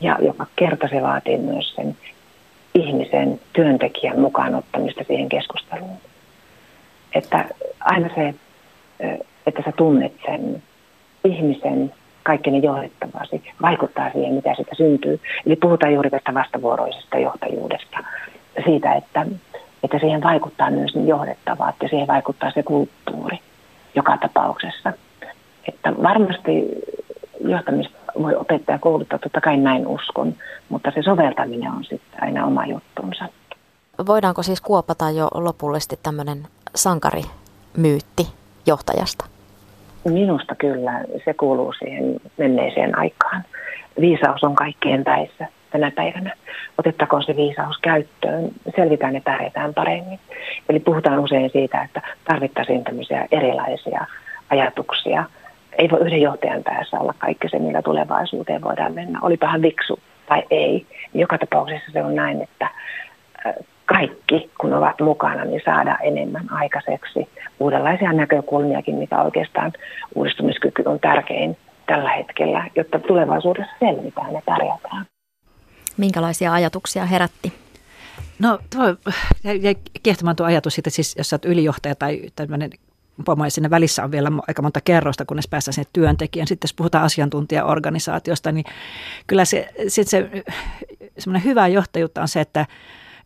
[0.00, 1.96] Ja joka kerta se vaatii myös sen
[2.74, 5.96] ihmisen, työntekijän mukaan ottamista siihen keskusteluun.
[7.14, 7.48] Että
[7.80, 8.34] aina se,
[9.46, 10.62] että sä tunnet sen
[11.24, 11.92] ihmisen
[12.26, 15.20] kaikkeni johdettavasi, vaikuttaa siihen, mitä siitä syntyy.
[15.46, 17.98] Eli puhutaan juuri tästä vastavuoroisesta johtajuudesta,
[18.64, 19.26] siitä, että,
[19.82, 23.38] että siihen vaikuttaa myös ne johdettavat ja siihen vaikuttaa se kulttuuri
[23.94, 24.92] joka tapauksessa.
[25.68, 26.64] Että varmasti
[27.40, 30.34] johtamista voi opettaa kouluttaa, totta kai näin uskon,
[30.68, 33.28] mutta se soveltaminen on sitten aina oma juttunsa.
[34.06, 38.26] Voidaanko siis kuopata jo lopullisesti tämmöinen sankarimyytti
[38.66, 39.35] johtajasta?
[40.10, 43.44] Minusta kyllä se kuuluu siihen menneeseen aikaan.
[44.00, 46.32] Viisaus on kaikkien päissä tänä päivänä.
[46.78, 50.18] Otettakoon se viisaus käyttöön, selvitään ja pärjätään paremmin.
[50.68, 54.06] Eli puhutaan usein siitä, että tarvittaisiin tämmöisiä erilaisia
[54.50, 55.24] ajatuksia.
[55.78, 59.18] Ei voi yhden johtajan päässä olla kaikki se, millä tulevaisuuteen voidaan mennä.
[59.22, 60.86] Olipahan viksu tai ei.
[61.14, 62.70] Joka tapauksessa se on näin, että
[63.86, 67.28] kaikki, kun ovat mukana, niin saada enemmän aikaiseksi.
[67.60, 69.72] Uudenlaisia näkökulmiakin, mikä oikeastaan
[70.14, 75.06] uudistumiskyky on tärkein tällä hetkellä, jotta tulevaisuudessa selvitään ja pärjätään.
[75.96, 77.52] Minkälaisia ajatuksia herätti?
[78.38, 78.84] No tuo
[79.62, 82.70] jäi kiehtomaan tuo ajatus siitä, siis jos olet ylijohtaja tai tämmöinen
[83.24, 86.46] pomo ja sinne välissä on vielä aika monta kerrosta, kunnes päästään sinne työntekijän.
[86.46, 88.64] Sitten jos puhutaan asiantuntijaorganisaatiosta, niin
[89.26, 90.30] kyllä se, sit se
[91.18, 92.66] semmoinen hyvä johtajuutta on se, että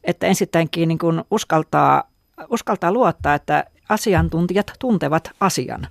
[0.05, 2.11] että ensittäinkin niin kuin uskaltaa,
[2.51, 5.87] uskaltaa luottaa, että asiantuntijat tuntevat asian.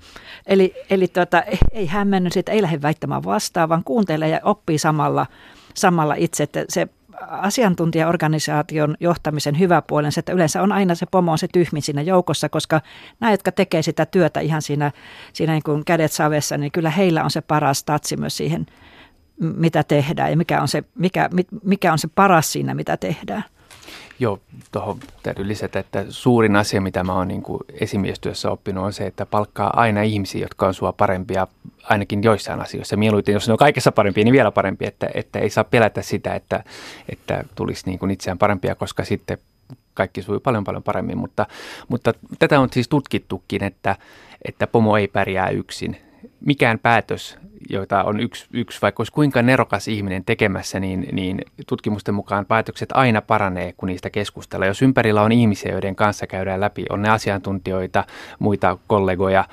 [0.47, 5.25] Eli, eli tuota, ei hämmennyt, että ei lähde väittämään vastaan, vaan kuuntelee ja oppii samalla,
[5.73, 6.43] samalla itse.
[6.43, 6.87] Että se
[7.27, 12.49] asiantuntijaorganisaation johtamisen hyvä puolen että yleensä on aina se pomo on se tyhmin siinä joukossa,
[12.49, 12.81] koska
[13.19, 14.91] nämä, jotka tekee sitä työtä ihan siinä,
[15.33, 18.65] siinä niin kuin kädet savessa, niin kyllä heillä on se paras tatsi myös siihen,
[19.39, 21.29] mitä tehdään ja mikä on se, mikä,
[21.63, 23.43] mikä on se paras siinä, mitä tehdään.
[24.19, 24.39] Joo,
[24.71, 29.05] tuohon täytyy lisätä, että suurin asia, mitä mä oon niin kuin esimiestyössä oppinut, on se,
[29.05, 31.47] että palkkaa aina ihmisiä, jotka on sua parempia
[31.83, 32.97] ainakin joissain asioissa.
[32.97, 36.35] Mieluiten, jos ne on kaikessa parempia, niin vielä parempia, että, että ei saa pelätä sitä,
[36.35, 36.63] että,
[37.09, 39.37] että tulisi niin kuin itseään parempia, koska sitten
[39.93, 41.17] kaikki sujuu paljon paljon paremmin.
[41.17, 41.45] Mutta,
[41.87, 43.95] mutta tätä on siis tutkittukin, että,
[44.45, 46.08] että pomo ei pärjää yksin.
[46.41, 47.37] Mikään päätös
[47.69, 52.89] joita on yksi, yksi vaikka olisi kuinka nerokas ihminen tekemässä, niin, niin tutkimusten mukaan päätökset
[52.93, 54.67] aina paranee, kun niistä keskustellaan.
[54.67, 58.03] Jos ympärillä on ihmisiä, joiden kanssa käydään läpi, on ne asiantuntijoita,
[58.39, 59.45] muita kollegoja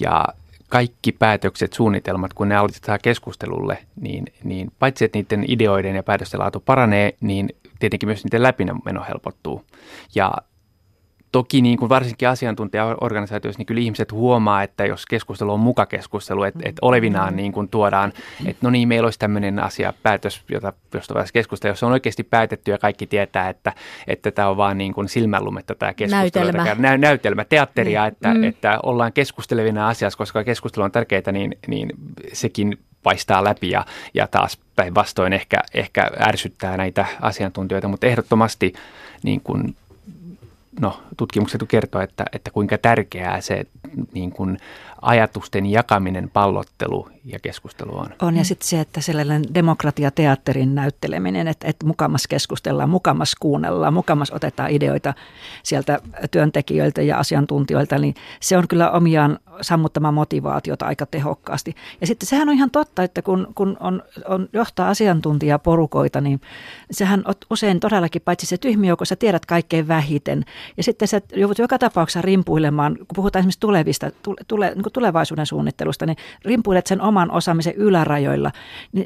[0.00, 0.24] ja
[0.68, 6.40] kaikki päätökset, suunnitelmat, kun ne aloitetaan keskustelulle, niin, niin paitsi että niiden ideoiden ja päätösten
[6.40, 9.64] laatu paranee, niin tietenkin myös niiden läpimeno helpottuu.
[10.14, 10.32] Ja
[11.32, 16.42] Toki niin kuin varsinkin asiantuntijaorganisaatioissa, niin kyllä ihmiset huomaa, että jos keskustelu on muka keskustelu,
[16.42, 18.12] että, että olevinaan niin kuin tuodaan,
[18.46, 21.92] että no niin, meillä olisi tämmöinen asia, päätös, jota, josta voisi keskustella, jos se on
[21.92, 23.72] oikeasti päätetty ja kaikki tietää, että,
[24.06, 26.52] että tämä on vaan niin kuin silmänlumetta tämä keskustelu.
[26.52, 26.88] Näytelmä.
[26.88, 28.08] Nä, näytelmä, teatteria, mm.
[28.08, 28.44] että, mm.
[28.44, 31.88] että ollaan keskustelevina asiassa, koska keskustelu on tärkeää, niin, niin
[32.32, 38.72] sekin paistaa läpi ja, ja taas päinvastoin ehkä, ehkä ärsyttää näitä asiantuntijoita, mutta ehdottomasti
[39.22, 39.76] niin kuin
[40.80, 43.64] no, tutkimukset kertoo, että, että kuinka tärkeää se
[44.12, 44.58] niin kuin
[45.02, 48.08] ajatusten jakaminen, pallottelu ja keskustelu on.
[48.22, 54.30] On ja sitten se, että sellainen demokratiateatterin näytteleminen, että, että mukamas keskustellaan, mukamas kuunnellaan, mukamas
[54.30, 55.14] otetaan ideoita
[55.62, 61.74] sieltä työntekijöiltä ja asiantuntijoilta, niin se on kyllä omiaan sammuttamaan motivaatiota aika tehokkaasti.
[62.00, 66.40] Ja sitten sehän on ihan totta, että kun, kun on, on johtaa asiantuntijaporukoita, niin
[66.90, 70.44] sehän on usein todellakin paitsi se tyhmijoukko, sä tiedät kaikkein vähiten.
[70.76, 75.46] Ja sitten sä joudut joka tapauksessa rimpuilemaan, kun puhutaan esimerkiksi tulevista, tule, tule, niin tulevaisuuden
[75.46, 78.52] suunnittelusta, niin rimpuilet sen oman osaamisen ylärajoilla.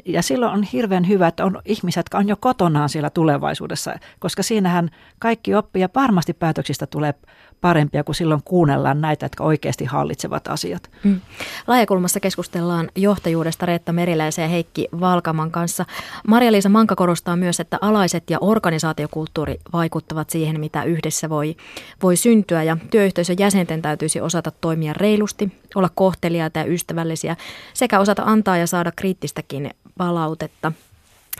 [0.05, 4.43] Ja silloin on hirveän hyvä, että on ihmiset, jotka on jo kotonaan siellä tulevaisuudessa, koska
[4.43, 7.13] siinähän kaikki oppii ja varmasti päätöksistä tulee
[7.61, 10.91] parempia, kuin silloin kuunnellaan näitä, jotka oikeasti hallitsevat asiat.
[11.03, 11.21] Mm.
[11.67, 15.85] Laajakulmassa keskustellaan johtajuudesta Reetta Meriläisen ja Heikki Valkaman kanssa.
[16.27, 21.55] Maria-Liisa Manka korostaa myös, että alaiset ja organisaatiokulttuuri vaikuttavat siihen, mitä yhdessä voi,
[22.03, 22.63] voi syntyä.
[22.63, 27.35] Ja työyhteisön jäsenten täytyisi osata toimia reilusti, olla kohteliaita ja ystävällisiä
[27.73, 30.71] sekä osata antaa ja saada kriittistäkin palautetta–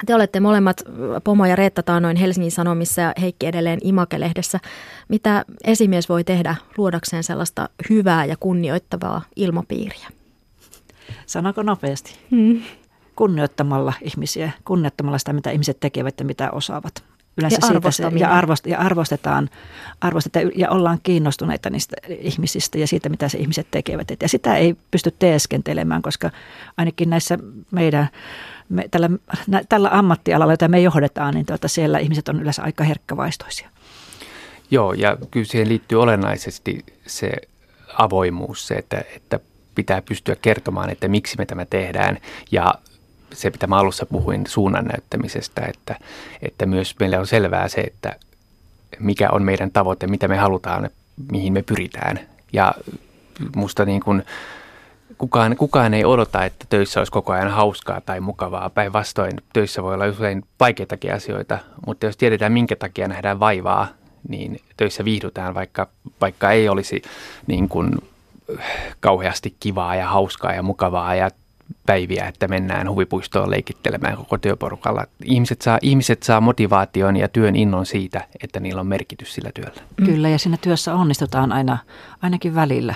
[0.06, 0.84] te olette molemmat,
[1.24, 4.60] Pomo ja Reetta taanoin Helsingin Sanomissa ja Heikki edelleen Imake-lehdessä.
[5.08, 10.08] Mitä esimies voi tehdä luodakseen sellaista hyvää ja kunnioittavaa ilmapiiriä?
[11.26, 12.16] Sanoko nopeasti?
[12.32, 12.62] Hmm.
[13.16, 17.04] Kunnioittamalla ihmisiä, kunnioittamalla sitä, mitä ihmiset tekevät ja mitä osaavat.
[17.38, 19.50] Yleensä ja, siitä se, ja, arvost, ja arvostetaan,
[20.02, 24.08] arvostetaan ja ollaan kiinnostuneita niistä ihmisistä ja siitä, mitä se ihmiset tekevät.
[24.22, 26.30] Ja sitä ei pysty teeskentelemään, koska
[26.78, 27.38] ainakin näissä
[27.72, 28.10] meidän
[28.70, 29.10] me, tällä,
[29.48, 33.70] nä, tällä ammattialalla, jota me johdetaan, niin tuota, siellä ihmiset on yleensä aika herkkävaistoisia.
[34.72, 37.32] Joo, ja kyllä siihen liittyy olennaisesti se
[37.98, 39.40] avoimuus, se, että, että
[39.76, 42.18] pitää pystyä kertomaan, että miksi me tämä tehdään.
[42.52, 42.74] Ja
[43.34, 45.96] se, mitä mä alussa puhuin suunnan näyttämisestä, että,
[46.42, 48.16] että myös meille on selvää se, että
[49.00, 50.90] mikä on meidän tavoite, mitä me halutaan,
[51.32, 52.20] mihin me pyritään.
[52.54, 52.74] Ja
[53.56, 54.24] musta niin kuin
[55.18, 58.70] kukaan, kukaan ei odota, että töissä olisi koko ajan hauskaa tai mukavaa.
[58.70, 63.88] Päinvastoin töissä voi olla usein vaikeitakin asioita, mutta jos tiedetään minkä takia nähdään vaivaa,
[64.30, 65.88] niin töissä viihdytään, vaikka,
[66.22, 67.02] vaikka ei olisi
[67.48, 67.92] niin kuin
[69.00, 71.30] kauheasti kivaa ja hauskaa ja mukavaa ja
[71.86, 75.06] päiviä, että mennään huvipuistoon leikittelemään koko työporukalla.
[75.26, 79.82] Ihmiset saa, ihmiset saa motivaation ja työn innon siitä, että niillä on merkitys sillä työllä.
[80.06, 81.78] Kyllä, ja siinä työssä onnistutaan aina,
[82.22, 82.96] ainakin välillä.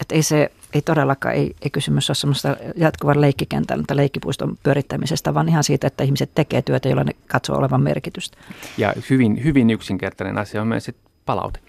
[0.00, 5.34] Että ei se ei todellakaan, ei, ei kysymys ole semmoista jatkuvan leikkikentän tai leikkipuiston pyörittämisestä,
[5.34, 8.38] vaan ihan siitä, että ihmiset tekee työtä, jolla ne katsoo olevan merkitystä.
[8.78, 10.90] Ja hyvin, hyvin yksinkertainen asia on myös
[11.26, 11.60] palaute.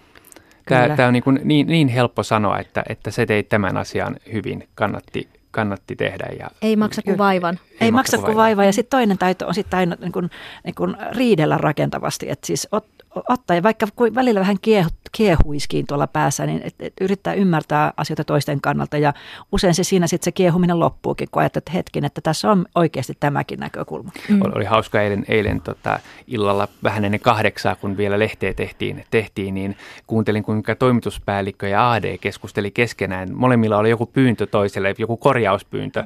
[0.68, 4.16] Tämä, tämä on niin, kuin niin, niin helppo sanoa, että, että se teit tämän asian
[4.32, 6.26] hyvin, kannatti, kannatti tehdä.
[6.38, 7.58] Ja, ei maksa kuin vaivan.
[7.70, 8.66] Ei, ei maksa kuin vaivan.
[8.66, 10.30] Ja sitten toinen taito on sitten aina niin kuin,
[10.64, 12.30] niin kuin riidellä rakentavasti.
[12.30, 12.86] Että siis ot,
[13.28, 18.24] ottaa, ja vaikka välillä vähän kiehu, kiehuiskiin tuolla päässä, niin et, et yrittää ymmärtää asioita
[18.24, 18.98] toisten kannalta.
[18.98, 19.12] Ja
[19.52, 23.60] usein se siinä sitten se kiehuminen loppuukin, kun ajattelet hetken, että tässä on oikeasti tämäkin
[23.60, 24.10] näkökulma.
[24.28, 24.40] Mm.
[24.54, 29.76] Oli hauska eilen, eilen tota, illalla vähän ennen kahdeksaa, kun vielä lehteä tehtiin, tehtiin, niin
[30.06, 33.28] kuuntelin, kuinka toimituspäällikkö ja AD keskusteli keskenään.
[33.34, 36.04] Molemmilla oli joku pyyntö toiselle, joku korjauspyyntö.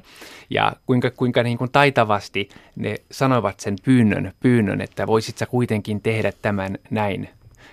[0.50, 6.00] Ja kuinka, kuinka niin kuin taitavasti ne sanoivat sen pyynnön, pyynnön, että voisit sä kuitenkin
[6.00, 7.01] tehdä tämän näin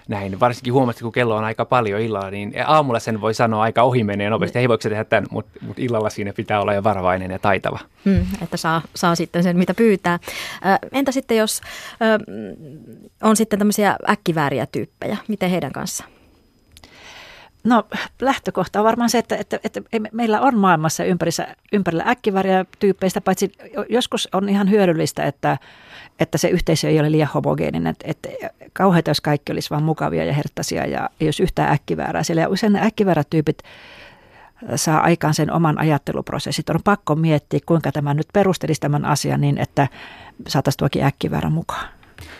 [0.08, 0.40] näin.
[0.40, 4.04] Varsinkin huomasti, kun kello on aika paljon illalla, niin aamulla sen voi sanoa aika ohi
[4.04, 4.60] menee nopeasti.
[4.60, 7.80] Ei voiko se tehdä tämän, mutta, mutta illalla siinä pitää olla jo varovainen ja taitava.
[8.06, 10.20] Mm, että saa, saa sitten sen, mitä pyytää.
[10.92, 11.62] entä sitten, jos
[13.24, 16.10] on sitten tämmöisiä äkkivääriä tyyppejä, miten heidän kanssaan?
[17.64, 17.84] No
[18.22, 23.52] lähtökohta on varmaan se, että, että, että meillä on maailmassa ympärissä, ympärillä äkkiväriä tyyppeistä, paitsi
[23.90, 25.58] joskus on ihan hyödyllistä, että,
[26.20, 27.88] että se yhteisö ei ole liian homogeeninen.
[27.88, 28.30] Että, että
[28.74, 32.24] kauheita, jos kaikki olisi vain mukavia ja herttaisia ja ei olisi yhtään äkkiväärää.
[32.24, 33.58] Siellä usein ne äkkiväärät tyypit
[34.76, 36.70] saa aikaan sen oman ajatteluprosessit.
[36.70, 39.88] On pakko miettiä, kuinka tämä nyt perustelisi tämän asian niin, että
[40.48, 41.90] saataisiin tuokin äkkiväärä mukaan.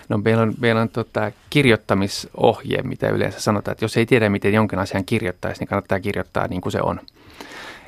[0.10, 4.54] No meillä on, meillä on tota kirjoittamisohje, mitä yleensä sanotaan, että jos ei tiedä, miten
[4.54, 7.00] jonkin asian kirjoittaisi, niin kannattaa kirjoittaa niin kuin se on.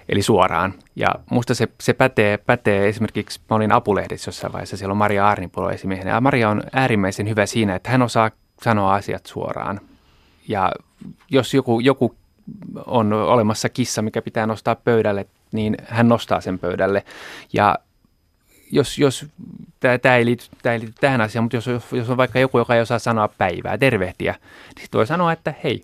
[0.09, 0.73] Eli suoraan.
[0.95, 5.27] Ja musta se, se pätee, pätee esimerkiksi, mä olin Apulehdessä jossain vaiheessa, siellä on Maria
[5.27, 6.11] Arnipulo esimiehenä.
[6.11, 8.31] Ja Maria on äärimmäisen hyvä siinä, että hän osaa
[8.63, 9.81] sanoa asiat suoraan.
[10.47, 10.71] Ja
[11.29, 12.15] jos joku, joku
[12.85, 17.03] on olemassa kissa, mikä pitää nostaa pöydälle, niin hän nostaa sen pöydälle.
[17.53, 17.75] Ja
[18.71, 19.25] jos, jos
[19.79, 20.45] tämä ei, ei liity
[21.01, 24.35] tähän asiaan, mutta jos, jos on vaikka joku, joka ei osaa sanoa päivää, tervehtiä,
[24.75, 25.81] niin voi sanoa, että hei,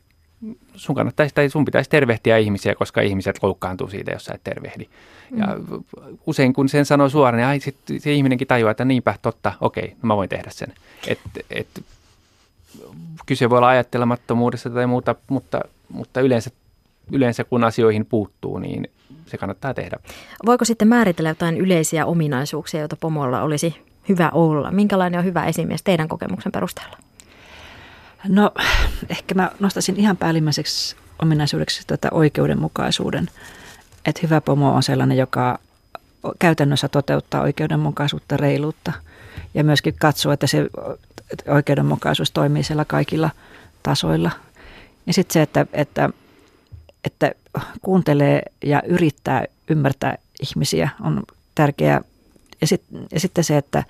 [0.75, 4.89] sun kannattaisi tai sun pitäisi tervehtiä ihmisiä, koska ihmiset loukkaantuu siitä, jos sä et tervehdi.
[5.37, 5.83] Ja mm.
[6.25, 9.87] usein kun sen sanoo suoraan, niin ai, sit, se ihminenkin tajuaa, että niinpä, totta, okei,
[9.87, 10.73] no mä voin tehdä sen.
[11.07, 11.19] Et,
[11.49, 11.67] et,
[13.25, 16.49] kyse voi olla ajattelemattomuudesta tai muuta, mutta, mutta yleensä,
[17.11, 18.89] yleensä kun asioihin puuttuu, niin
[19.25, 19.99] se kannattaa tehdä.
[20.45, 23.75] Voiko sitten määritellä jotain yleisiä ominaisuuksia, joita pomolla olisi
[24.09, 24.71] hyvä olla?
[24.71, 26.97] Minkälainen on hyvä esimies teidän kokemuksen perusteella?
[28.27, 28.51] No
[29.09, 33.29] ehkä mä nostaisin ihan päällimmäiseksi ominaisuudeksi tätä oikeudenmukaisuuden.
[34.05, 35.59] Että hyvä pomo on sellainen, joka
[36.39, 38.93] käytännössä toteuttaa oikeudenmukaisuutta, reiluutta
[39.53, 40.69] ja myöskin katsoo, että se
[41.47, 43.29] oikeudenmukaisuus toimii siellä kaikilla
[43.83, 44.31] tasoilla.
[45.05, 46.09] Ja sitten se, että, että,
[47.03, 47.31] että
[47.81, 51.23] kuuntelee ja yrittää ymmärtää ihmisiä on
[51.55, 52.01] tärkeää.
[52.61, 53.83] Ja, sit, ja sitten se, että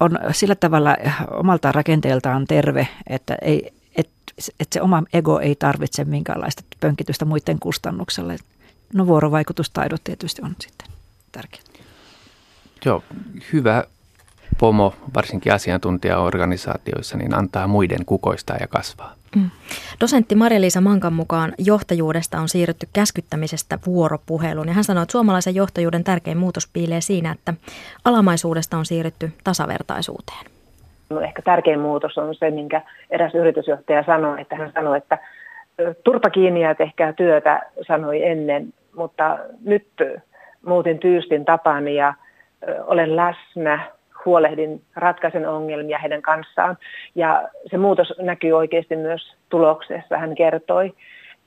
[0.00, 0.96] on sillä tavalla
[1.30, 4.08] omalta rakenteeltaan terve, että ei, et,
[4.60, 8.32] et se oma ego ei tarvitse minkäänlaista pönkitystä muiden kustannuksella.
[8.92, 10.88] No vuorovaikutustaidot tietysti on sitten
[11.32, 11.64] tärkeät.
[12.84, 13.04] Joo,
[13.52, 13.84] hyvä
[14.58, 19.14] pomo, varsinkin asiantuntijaorganisaatioissa, niin antaa muiden kukoistaa ja kasvaa.
[19.36, 19.50] Mm.
[20.00, 24.68] Dosentti Maria-Liisa Mankan mukaan johtajuudesta on siirrytty käskyttämisestä vuoropuheluun.
[24.68, 27.54] Ja hän sanoi, että suomalaisen johtajuuden tärkein muutos piilee siinä, että
[28.04, 30.46] alamaisuudesta on siirrytty tasavertaisuuteen.
[31.10, 35.18] No ehkä tärkein muutos on se, minkä eräs yritysjohtaja sanoi, että hän sanoi, että
[36.04, 39.86] turpa kiinni ja tehkää työtä, sanoi ennen, mutta nyt
[40.66, 42.14] muutin tyystin tapani ja
[42.86, 43.90] olen läsnä,
[44.24, 46.78] huolehdin, ratkaisen ongelmia heidän kanssaan.
[47.14, 50.94] Ja se muutos näkyy oikeasti myös tuloksessa, hän kertoi.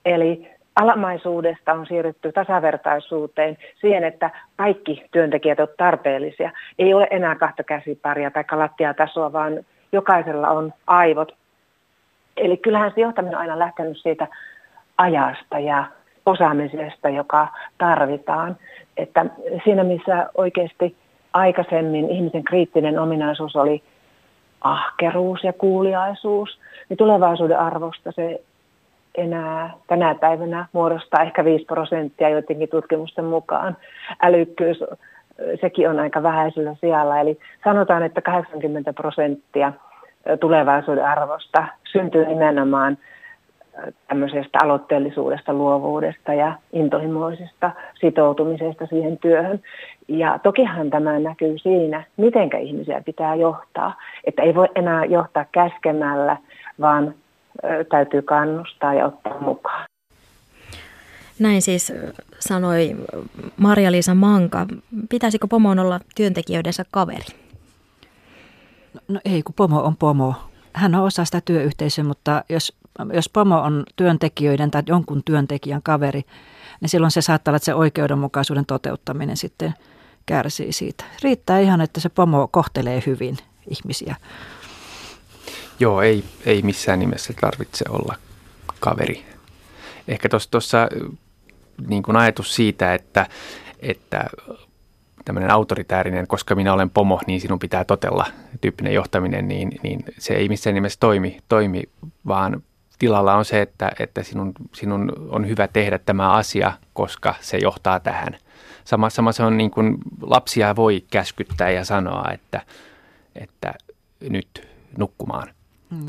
[0.05, 6.51] Eli alamaisuudesta on siirrytty tasavertaisuuteen siihen, että kaikki työntekijät ovat tarpeellisia.
[6.79, 11.35] Ei ole enää kahta käsiparia tai lattiatasoa, vaan jokaisella on aivot.
[12.37, 14.27] Eli kyllähän se johtaminen on aina lähtenyt siitä
[14.97, 15.83] ajasta ja
[16.25, 18.57] osaamisesta, joka tarvitaan.
[18.97, 19.25] Että
[19.63, 20.95] siinä missä oikeasti
[21.37, 23.83] aikaisemmin ihmisen kriittinen ominaisuus oli
[24.61, 28.41] ahkeruus ja kuuliaisuus, niin tulevaisuuden arvosta se
[29.15, 33.77] enää tänä päivänä muodostaa ehkä 5 prosenttia joidenkin tutkimusten mukaan.
[34.21, 34.83] Älykkyys,
[35.61, 39.73] sekin on aika vähäisellä sijalla, eli sanotaan, että 80 prosenttia
[40.39, 42.97] tulevaisuuden arvosta syntyy nimenomaan
[44.07, 49.59] tämmöisestä aloitteellisuudesta, luovuudesta ja intohimoisesta sitoutumisesta siihen työhön.
[50.07, 53.95] Ja tokihan tämä näkyy siinä, miten ihmisiä pitää johtaa.
[54.23, 56.37] Että ei voi enää johtaa käskemällä,
[56.81, 57.13] vaan
[57.89, 59.85] täytyy kannustaa ja ottaa mukaan.
[61.39, 61.93] Näin siis
[62.39, 62.95] sanoi
[63.57, 64.65] Maria-Liisa Manka.
[65.09, 67.25] Pitäisikö pomon olla työntekijöidensä kaveri?
[68.93, 70.33] No, no ei, kun pomo on pomo.
[70.77, 72.77] Hän on osa sitä työyhteisöä, mutta jos
[73.13, 76.21] jos pomo on työntekijöiden tai jonkun työntekijän kaveri,
[76.81, 79.73] niin silloin se saattaa olla, että se oikeudenmukaisuuden toteuttaminen sitten
[80.25, 81.03] kärsii siitä.
[81.23, 83.37] Riittää ihan, että se pomo kohtelee hyvin
[83.69, 84.15] ihmisiä.
[85.79, 88.15] Joo, ei, ei missään nimessä tarvitse olla
[88.79, 89.25] kaveri.
[90.07, 90.87] Ehkä tuossa
[91.87, 93.27] niin kuin ajatus siitä, että,
[93.79, 94.23] että
[95.27, 98.25] tämmöinen autoritäärinen, koska minä olen pomo, niin sinun pitää totella
[98.61, 101.83] tyyppinen johtaminen, niin, niin se ei missään nimessä toimi, toimi
[102.27, 102.63] vaan
[102.99, 107.99] tilalla on se, että, että sinun, sinun on hyvä tehdä tämä asia, koska se johtaa
[107.99, 108.37] tähän.
[108.83, 112.61] Sama, sama se on niin kuin lapsia voi käskyttää ja sanoa, että,
[113.35, 113.73] että
[114.29, 115.47] nyt nukkumaan.
[115.89, 116.05] Mm.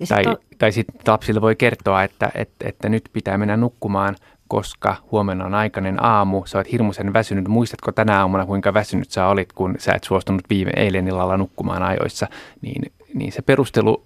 [0.00, 0.36] Ja tai, to...
[0.58, 4.16] tai sitten lapsille voi kertoa, että, että, että nyt pitää mennä nukkumaan,
[4.48, 7.48] koska huomenna on aikainen aamu, sä oot hirmuisen väsynyt.
[7.48, 11.82] Muistatko tänä aamuna, kuinka väsynyt sä olit, kun sä et suostunut viime eilen illalla nukkumaan
[11.82, 12.26] ajoissa?
[12.62, 14.04] Niin, niin se perustelu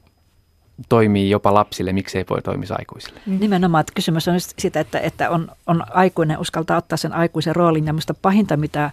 [0.88, 3.20] toimii jopa lapsille, miksei voi toimia aikuisille.
[3.26, 7.86] Nimenomaan, että kysymys on sitä, että, että on, on aikuinen, uskaltaa ottaa sen aikuisen roolin.
[7.86, 8.90] Ja minusta pahinta, mitä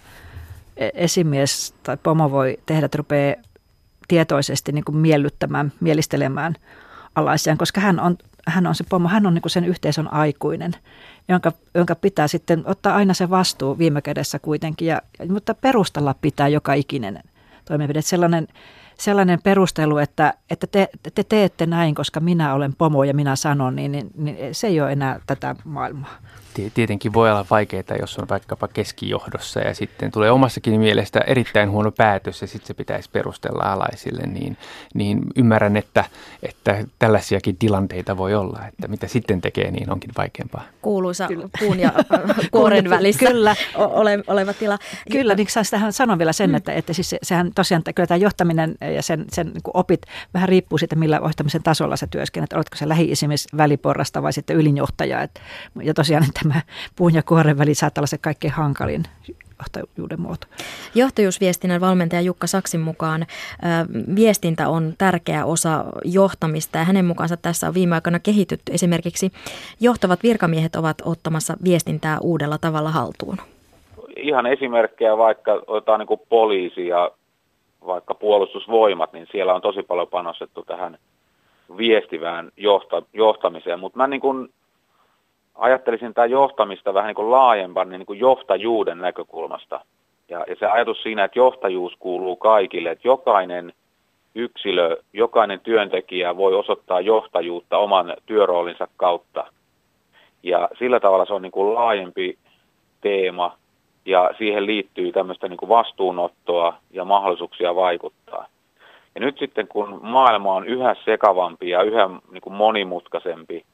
[0.76, 3.34] e, esimies tai pomo voi tehdä, että rupeaa
[4.08, 6.54] tietoisesti niin kuin miellyttämään, mielistelemään
[7.14, 10.72] alaisiaan, koska hän on, hän on se pomo, hän on niin sen yhteisön aikuinen,
[11.28, 16.48] jonka, jonka pitää sitten ottaa aina se vastuu viime kädessä kuitenkin, ja, mutta perustella pitää
[16.48, 17.22] joka ikinen
[17.64, 18.02] toimenpide.
[18.02, 18.48] Sellainen
[19.00, 23.76] sellainen perustelu, että, että te, te teette näin, koska minä olen pomo ja minä sanon,
[23.76, 26.18] niin, niin, niin se ei ole enää tätä maailmaa
[26.74, 31.92] tietenkin voi olla vaikeaa, jos on vaikkapa keskijohdossa ja sitten tulee omassakin mielestä erittäin huono
[31.92, 34.56] päätös ja sitten se pitäisi perustella alaisille, niin,
[34.94, 36.04] niin ymmärrän, että,
[36.42, 40.64] että tällaisiakin tilanteita voi olla, että mitä sitten tekee, niin onkin vaikeampaa.
[40.82, 41.48] Kuuluisa kyllä.
[41.58, 41.92] puun ja
[42.50, 43.56] kuoren välissä kyllä.
[43.74, 44.78] ole, oleva tila.
[45.12, 46.56] Kyllä, niin tähän sanon vielä sen, mm.
[46.56, 50.00] että, että siis sehän tosiaan kyllä tämä johtaminen ja sen, sen niin opit
[50.34, 52.52] vähän riippuu siitä, millä johtamisen tasolla sä työskennet.
[52.52, 55.22] Oletko se lähi-esimies väliporrasta vai sitten ylinjohtaja.
[55.22, 55.40] Et,
[55.82, 56.62] ja tosiaan tämä
[56.96, 59.04] puun ja kuoren väli saattaa olla se kaikkein hankalin
[59.58, 60.46] johtajuuden muoto.
[60.94, 63.26] Johtajuusviestinnän valmentaja Jukka Saksin mukaan
[64.16, 68.72] viestintä on tärkeä osa johtamista ja hänen mukaansa tässä on viime aikoina kehitytty.
[68.72, 69.30] Esimerkiksi
[69.80, 73.36] johtavat virkamiehet ovat ottamassa viestintää uudella tavalla haltuun.
[74.16, 77.10] Ihan esimerkkejä vaikka otetaan niin poliisi ja
[77.88, 80.98] vaikka puolustusvoimat, niin siellä on tosi paljon panostettu tähän
[81.76, 84.48] viestivään johta, johtamiseen, mutta mä niin kuin
[85.54, 89.80] ajattelisin tämä johtamista vähän niin kuin laajempan niin kuin johtajuuden näkökulmasta.
[90.28, 93.72] Ja, ja se ajatus siinä, että johtajuus kuuluu kaikille, että jokainen
[94.34, 99.46] yksilö, jokainen työntekijä voi osoittaa johtajuutta oman työroolinsa kautta.
[100.42, 102.38] Ja sillä tavalla se on niin kuin laajempi
[103.00, 103.56] teema
[104.08, 108.46] ja siihen liittyy tämmöistä niin kuin vastuunottoa ja mahdollisuuksia vaikuttaa.
[109.14, 113.64] Ja nyt sitten kun maailma on yhä sekavampi ja yhä niin kuin monimutkaisempi,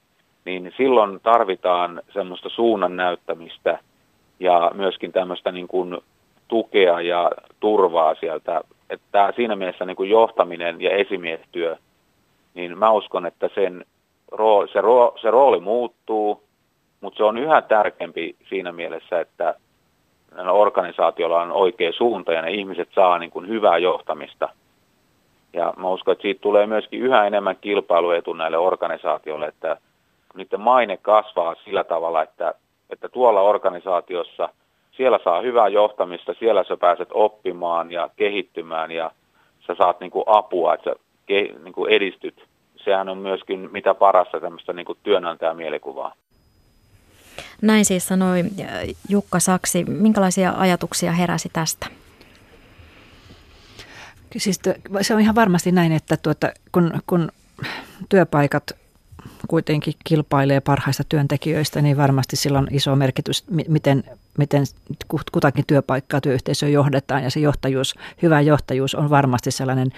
[0.44, 3.78] niin silloin tarvitaan semmoista suunnan näyttämistä
[4.40, 5.98] ja myöskin tämmöistä niin kuin
[6.48, 7.30] tukea ja
[7.60, 8.60] turvaa sieltä.
[8.90, 11.76] Että siinä mielessä niin kuin johtaminen ja esimiestyö,
[12.54, 13.84] niin mä uskon, että sen
[14.32, 16.42] rooli, se, rooli, se rooli muuttuu,
[17.00, 19.54] mutta se on yhä tärkeämpi siinä mielessä, että
[20.50, 24.48] organisaatiolla on oikea suunta ja ne ihmiset saa niin kuin hyvää johtamista.
[25.52, 29.76] Ja mä uskon, että siitä tulee myöskin yhä enemmän kilpailuetu näille organisaatioille, että
[30.34, 32.54] niiden maine kasvaa sillä tavalla, että,
[32.90, 34.48] että tuolla organisaatiossa
[34.96, 39.10] siellä saa hyvää johtamista, siellä sä pääset oppimaan ja kehittymään ja
[39.66, 40.96] sä saat niin kuin apua, että sä
[41.64, 42.44] niin kuin edistyt.
[42.76, 46.14] Sehän on myöskin mitä parasta tämmöistä niin kuin työnantajamielikuvaa.
[47.62, 48.68] Näin siis sanoi äh,
[49.08, 49.84] Jukka Saksi.
[49.84, 51.86] Minkälaisia ajatuksia heräsi tästä?
[54.36, 54.60] Siis
[55.00, 57.32] se on ihan varmasti näin, että tuota, kun, kun
[58.08, 58.72] työpaikat
[59.48, 64.04] kuitenkin kilpailee parhaista työntekijöistä, niin varmasti sillä on iso merkitys, miten,
[64.38, 64.64] miten
[65.32, 67.22] kutakin työpaikkaa työyhteisöä johdetaan.
[67.22, 69.90] Ja se johtajuus, hyvä johtajuus on varmasti sellainen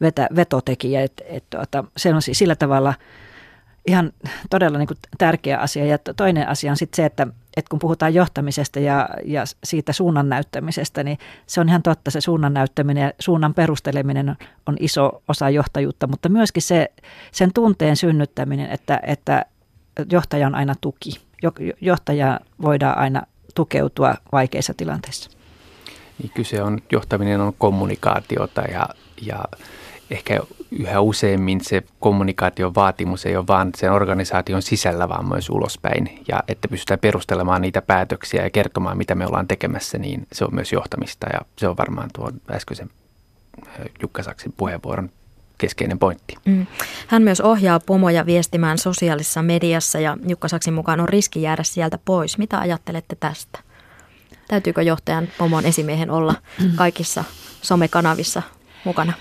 [0.00, 2.94] vetä, vetotekijä, että, että, että se on sillä tavalla–
[3.86, 4.12] ihan
[4.50, 5.86] todella niin kuin tärkeä asia.
[5.86, 7.26] Ja toinen asia on sitten se, että,
[7.56, 12.20] että kun puhutaan johtamisesta ja, ja siitä suunnan näyttämisestä, niin se on ihan totta, se
[12.20, 16.92] suunnan näyttäminen ja suunnan perusteleminen on iso osa johtajuutta, mutta myöskin se,
[17.32, 19.46] sen tunteen synnyttäminen, että, että
[20.10, 21.10] johtaja on aina tuki.
[21.80, 23.22] Johtaja voidaan aina
[23.54, 25.30] tukeutua vaikeissa tilanteissa.
[26.18, 28.88] Niin kyse on, johtaminen on kommunikaatiota ja,
[29.22, 29.44] ja
[30.10, 30.40] ehkä
[30.78, 36.22] yhä useammin se kommunikaation vaatimus ei ole vain sen organisaation sisällä, vaan myös ulospäin.
[36.28, 40.54] Ja että pystytään perustelemaan niitä päätöksiä ja kertomaan, mitä me ollaan tekemässä, niin se on
[40.54, 41.26] myös johtamista.
[41.32, 42.90] Ja se on varmaan tuon äskeisen
[44.02, 45.10] Jukka Saksin puheenvuoron
[45.58, 46.36] keskeinen pointti.
[46.44, 46.66] Mm.
[47.06, 51.98] Hän myös ohjaa pomoja viestimään sosiaalisessa mediassa ja Jukka Saksin mukaan on riski jäädä sieltä
[52.04, 52.38] pois.
[52.38, 53.58] Mitä ajattelette tästä?
[54.48, 56.34] Täytyykö johtajan pomon esimiehen olla
[56.76, 57.24] kaikissa
[57.62, 58.42] somekanavissa
[58.84, 59.12] mukana?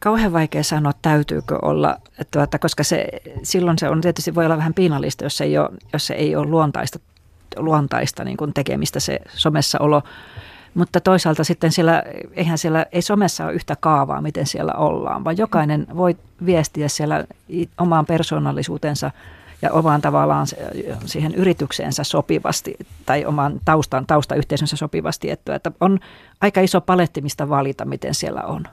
[0.00, 1.96] Kauhean vaikea sanoa, täytyykö olla,
[2.30, 3.08] tuota, koska se,
[3.42, 6.46] silloin se on tietysti voi olla vähän piinallista, jos ei ole, jos se ei ole
[6.46, 6.98] luontaista,
[7.56, 10.02] luontaista niin kuin tekemistä se somessa olo.
[10.74, 15.36] Mutta toisaalta sitten siellä, eihän siellä, ei somessa ole yhtä kaavaa, miten siellä ollaan, vaan
[15.38, 17.24] jokainen voi viestiä siellä
[17.78, 19.10] omaan persoonallisuutensa
[19.62, 20.46] ja omaan tavallaan
[21.06, 22.74] siihen yritykseensä sopivasti
[23.06, 25.30] tai omaan taustan, taustayhteisönsä sopivasti.
[25.30, 26.00] Että, että on
[26.40, 28.64] aika iso paletti, mistä valita, miten siellä on.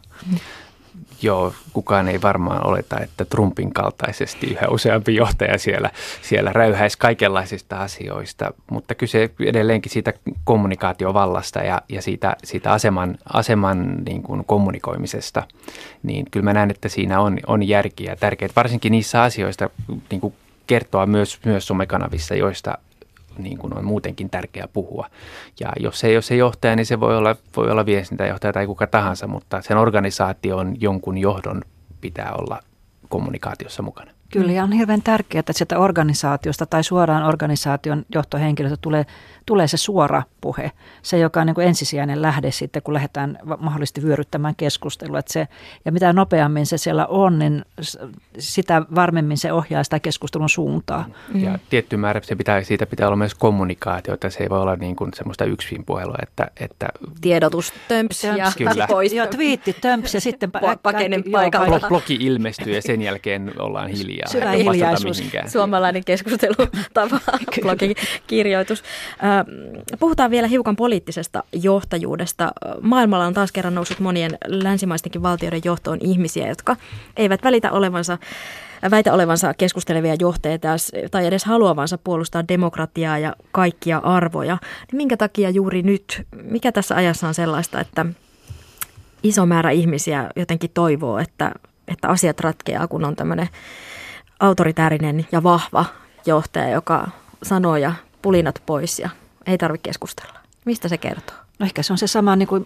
[1.21, 5.89] Joo, kukaan ei varmaan oleta, että Trumpin kaltaisesti yhä useampi johtaja siellä,
[6.21, 10.13] siellä räyhäisi kaikenlaisista asioista, mutta kyse edelleenkin siitä
[10.43, 15.43] kommunikaatiovallasta ja, ja siitä, siitä aseman, aseman niin kuin kommunikoimisesta,
[16.03, 19.69] niin kyllä mä näen, että siinä on, on järkiä tärkeää, varsinkin niissä asioista
[20.11, 20.33] niin kuin
[20.67, 22.77] kertoa myös, myös somekanavissa, joista
[23.37, 25.09] niin kuin on muutenkin tärkeää puhua.
[25.59, 28.87] Ja jos ei ole se johtaja, niin se voi olla, voi olla viestintäjohtaja tai kuka
[28.87, 31.61] tahansa, mutta sen organisaation jonkun johdon
[32.01, 32.59] pitää olla
[33.09, 34.11] kommunikaatiossa mukana.
[34.31, 39.05] Kyllä, ja on hirveän tärkeää, että sieltä organisaatiosta tai suoraan organisaation johtohenkilöstä tulee,
[39.45, 40.71] tulee se suora puhe.
[41.01, 45.19] Se, joka on niin kuin ensisijainen lähde sitten, kun lähdetään mahdollisesti vyöryttämään keskustelua.
[45.19, 45.47] Että se,
[45.85, 47.65] ja mitä nopeammin se siellä on, niin
[48.39, 51.05] sitä varmemmin se ohjaa sitä keskustelun suuntaa.
[51.33, 51.43] Mm.
[51.43, 54.29] Ja tietty määrä se pitää, siitä pitää olla myös kommunikaatiota.
[54.29, 56.17] Se ei voi olla niin kuin semmoista yksin puhelua.
[56.21, 56.87] Että, että
[57.21, 58.87] Tiedotus tömps ja Kyllä.
[58.97, 59.13] pois.
[59.13, 61.87] Joo, twiitti tömps ja sitten pa- pakenen paikalta.
[61.87, 64.27] Blogi ilmestyy ja sen jälkeen ollaan hiljaa hiljaa.
[64.27, 65.23] Syvä hiljaisuus.
[65.47, 67.19] Suomalainen keskustelutapa,
[67.61, 68.83] blogikirjoitus.
[69.99, 72.51] Puhutaan vielä hiukan poliittisesta johtajuudesta.
[72.81, 76.75] Maailmalla on taas kerran noussut monien länsimaistenkin valtioiden johtoon ihmisiä, jotka
[77.17, 78.17] eivät välitä olevansa
[78.91, 80.57] väitä olevansa keskustelevia johtajia
[81.11, 84.57] tai edes haluavansa puolustaa demokratiaa ja kaikkia arvoja.
[84.91, 88.05] Niin minkä takia juuri nyt, mikä tässä ajassa on sellaista, että
[89.23, 91.51] iso määrä ihmisiä jotenkin toivoo, että,
[91.87, 93.49] että asiat ratkeaa, kun on tämmöinen
[94.39, 95.85] autoritäärinen ja vahva
[96.25, 97.07] johtaja, joka
[97.43, 99.09] sanoo ja pulinat pois ja
[99.47, 100.39] ei tarvitse keskustella.
[100.65, 101.35] Mistä se kertoo?
[101.59, 102.65] No ehkä se on se sama niin kuin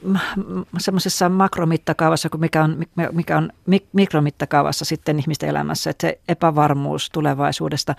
[0.77, 3.49] semmoisessa makromittakaavassa kuin mikä on, mikä on
[3.93, 7.95] mikromittakaavassa sitten ihmisten elämässä, että se epävarmuus tulevaisuudesta.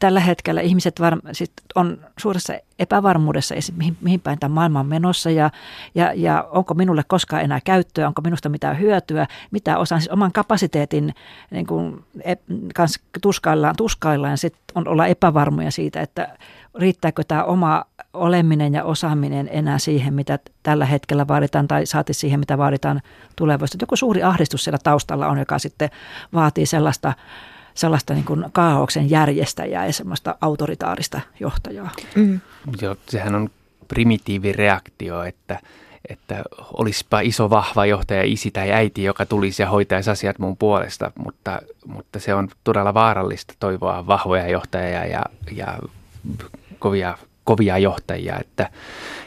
[0.00, 5.30] Tällä hetkellä ihmiset var, sit on suuressa epävarmuudessa, mihin, mihin päin tämä maailma on menossa
[5.30, 5.50] ja,
[5.94, 10.32] ja, ja onko minulle koskaan enää käyttöä, onko minusta mitään hyötyä, mitä osaan siis oman
[10.32, 11.14] kapasiteetin
[11.50, 12.04] niin kuin,
[12.74, 16.36] kanssa tuskaillaan, tuskaillaan sitten on olla epävarmoja siitä, että
[16.74, 22.40] riittääkö tämä oma oleminen ja osaaminen enää siihen, mitä tällä hetkellä vaaditaan tai saati siihen,
[22.40, 23.00] mitä vaaditaan
[23.36, 23.82] tulevaisuudessa.
[23.82, 25.90] Joku suuri ahdistus siellä taustalla on, joka sitten
[26.34, 27.12] vaatii sellaista
[27.74, 31.90] sellaista niin kuin kaauksen järjestäjää ja semmoista autoritaarista johtajaa.
[32.14, 32.40] Mm.
[32.82, 33.50] Joo, sehän on
[33.88, 35.58] primitiivireaktio, että,
[36.08, 36.42] että
[36.72, 41.62] olisipa iso vahva johtaja, isi tai äiti, joka tulisi ja hoitaisi asiat mun puolesta, mutta,
[41.86, 45.78] mutta se on todella vaarallista toivoa vahvoja johtajia ja, ja
[46.78, 48.70] kovia, kovia johtajia, että,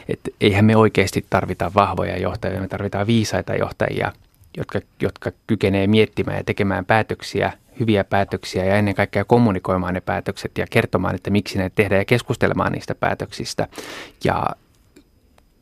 [0.08, 4.12] että eihän me oikeasti tarvita vahvoja johtajia, me tarvitaan viisaita johtajia,
[4.56, 10.58] jotka, jotka kykenee miettimään ja tekemään päätöksiä hyviä päätöksiä ja ennen kaikkea kommunikoimaan ne päätökset
[10.58, 13.68] ja kertomaan, että miksi ne tehdään ja keskustelemaan niistä päätöksistä.
[14.24, 14.46] Ja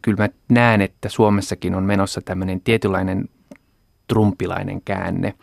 [0.03, 3.29] kyllä mä näen, että Suomessakin on menossa tämmöinen tietynlainen
[4.09, 5.35] trumpilainen käänne.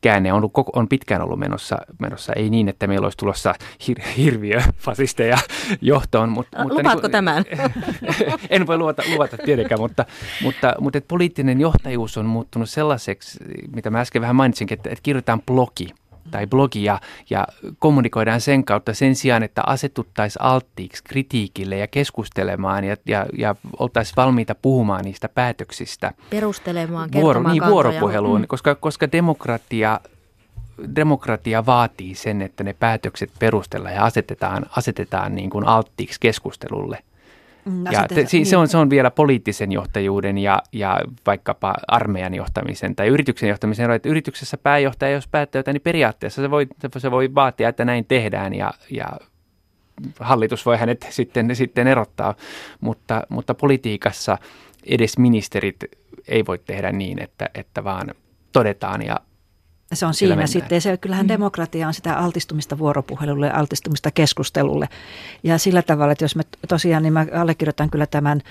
[0.00, 3.54] Käänne on, ollut, on pitkään ollut menossa, menossa, ei niin, että meillä olisi tulossa
[3.88, 5.38] hir, hirviö fasisteja
[5.80, 6.28] johtoon.
[6.28, 7.44] Mutta, mutta Lupaatko niin, tämän?
[8.50, 10.04] en voi luvata, luvata tietenkään, mutta,
[10.42, 13.38] mutta, mutta poliittinen johtajuus on muuttunut sellaiseksi,
[13.74, 15.88] mitä mä äsken vähän mainitsinkin, että, että kirjoitetaan blogi–
[16.30, 17.00] tai blogia
[17.30, 17.46] ja
[17.78, 24.16] kommunikoidaan sen kautta sen sijaan, että asetuttaisiin alttiiksi kritiikille ja keskustelemaan ja, ja, ja oltaisiin
[24.16, 26.12] valmiita puhumaan niistä päätöksistä.
[26.30, 28.46] Perustelemaan, Vuoro, niin, vuoropuheluun, mm.
[28.46, 30.00] koska, koska demokratia
[30.96, 36.98] demokratia vaatii sen, että ne päätökset perustellaan ja asetetaan, asetetaan niin kuin alttiiksi keskustelulle–
[37.66, 42.34] Mm, ja te, se, se, on, se on vielä poliittisen johtajuuden ja, ja vaikkapa armeijan
[42.34, 46.66] johtamisen tai yrityksen johtamisen että yrityksessä pääjohtaja, jos päättää jotain, niin periaatteessa se voi,
[46.98, 49.06] se voi vaatia, että näin tehdään ja, ja
[50.20, 52.34] hallitus voi hänet sitten, sitten erottaa,
[52.80, 54.38] mutta, mutta politiikassa
[54.86, 55.84] edes ministerit
[56.28, 58.14] ei voi tehdä niin, että, että vaan
[58.52, 59.16] todetaan ja
[59.92, 60.48] se on siinä mennään.
[60.48, 60.80] sitten.
[60.80, 61.28] Se, kyllähän mm.
[61.28, 64.88] demokratia on sitä altistumista vuoropuhelulle, altistumista keskustelulle.
[65.42, 68.42] Ja sillä tavalla, että jos me tosiaan, niin mä allekirjoitan kyllä tämän,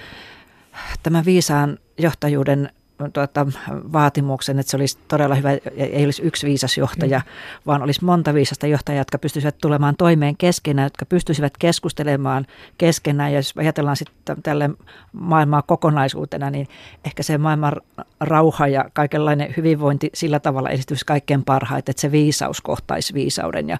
[1.04, 2.70] tämän viisaan johtajuuden
[3.14, 3.48] tuota,
[3.93, 7.26] vaatimuksen, että se olisi todella hyvä, ei olisi yksi viisas johtaja, mm.
[7.68, 12.46] vaan olisi monta viisasta johtajaa, jotka pystyisivät tulemaan toimeen keskenään, jotka pystyisivät keskustelemaan
[12.78, 13.32] keskenään.
[13.32, 14.70] Ja jos ajatellaan sitten tälle
[15.12, 16.68] maailmaa kokonaisuutena, niin
[17.06, 17.74] ehkä se maailman
[18.20, 23.78] rauha ja kaikenlainen hyvinvointi sillä tavalla edistyisi kaikkein parhaiten, että se viisaus kohtaisi viisauden ja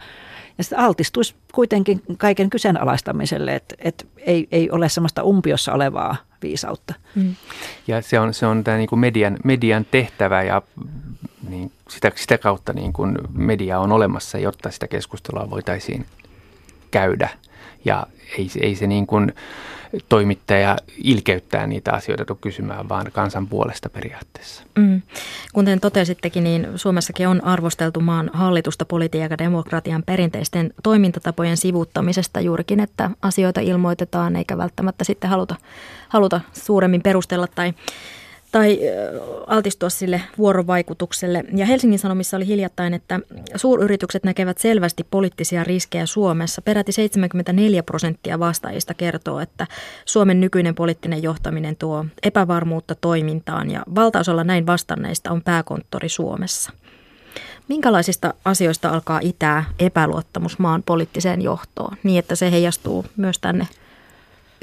[0.58, 6.94] ja sitten altistuisi kuitenkin kaiken kyseenalaistamiselle, että, että ei, ei ole semmoista umpiossa olevaa viisautta.
[7.16, 7.36] Mm.
[7.88, 10.62] Ja se on, se on tämä niin kuin median, median tehtävä ja
[11.50, 16.06] niin sitä, sitä kautta niin kuin media on olemassa, jotta sitä keskustelua voitaisiin
[16.92, 17.30] käydä.
[17.86, 19.34] Ja ei, ei se niin kuin
[20.10, 24.64] toimittaja ilkeyttää niitä asioita tule kysymään, vaan kansan puolesta periaatteessa.
[24.76, 25.02] Mm.
[25.54, 32.80] Kuten totesittekin, niin Suomessakin on arvosteltu maan hallitusta politiikan ja demokratian perinteisten toimintatapojen sivuuttamisesta juurikin,
[32.80, 35.56] että asioita ilmoitetaan eikä välttämättä sitten haluta,
[36.10, 37.74] haluta suuremmin perustella tai
[38.56, 38.80] tai
[39.48, 41.44] altistua sille vuorovaikutukselle.
[41.56, 43.20] Ja Helsingin Sanomissa oli hiljattain, että
[43.56, 46.62] suuryritykset näkevät selvästi poliittisia riskejä Suomessa.
[46.62, 49.68] Peräti 74 prosenttia vastaajista kertoo, että
[50.06, 56.72] Suomen nykyinen poliittinen johtaminen tuo epävarmuutta toimintaan ja valtaosalla näin vastanneista on pääkonttori Suomessa.
[57.68, 63.68] Minkälaisista asioista alkaa itää epäluottamus maan poliittiseen johtoon niin, että se heijastuu myös tänne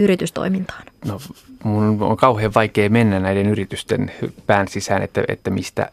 [0.03, 0.82] yritystoimintaan?
[1.05, 1.18] No,
[1.64, 4.12] mun on kauhean vaikea mennä näiden yritysten
[4.46, 5.90] pään sisään, että, että mistä,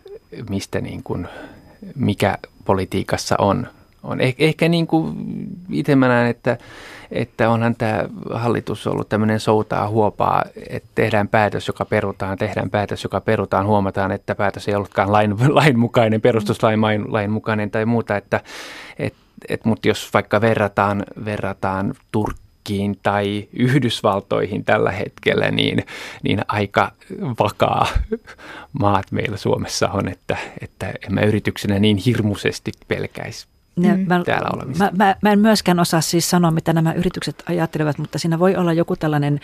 [0.49, 1.27] mistä niin kuin,
[1.95, 3.67] mikä politiikassa on.
[4.03, 4.21] on.
[4.21, 5.13] Eh, ehkä niin kuin
[5.71, 6.57] itse mä näen, että,
[7.11, 13.03] että onhan tämä hallitus ollut tämmöinen soutaa huopaa, että tehdään päätös, joka perutaan, tehdään päätös,
[13.03, 16.79] joka perutaan, huomataan, että päätös ei ollutkaan lain, lain mukainen, perustuslain
[17.13, 18.41] lain mukainen tai muuta, että
[18.99, 19.13] et,
[19.49, 25.85] et, mutta jos vaikka verrataan, verrataan Turkkiin, Turkkiin tai Yhdysvaltoihin tällä hetkellä, niin,
[26.23, 26.91] niin aika
[27.39, 27.87] vakaa
[28.79, 34.05] maat meillä Suomessa on, että, että en mä yrityksenä niin hirmuisesti pelkäisi ne, mm.
[34.07, 34.83] mä, täällä olemista.
[34.83, 38.55] Mä, mä, mä en myöskään osaa siis sanoa, mitä nämä yritykset ajattelevat, mutta siinä voi
[38.55, 39.39] olla joku tällainen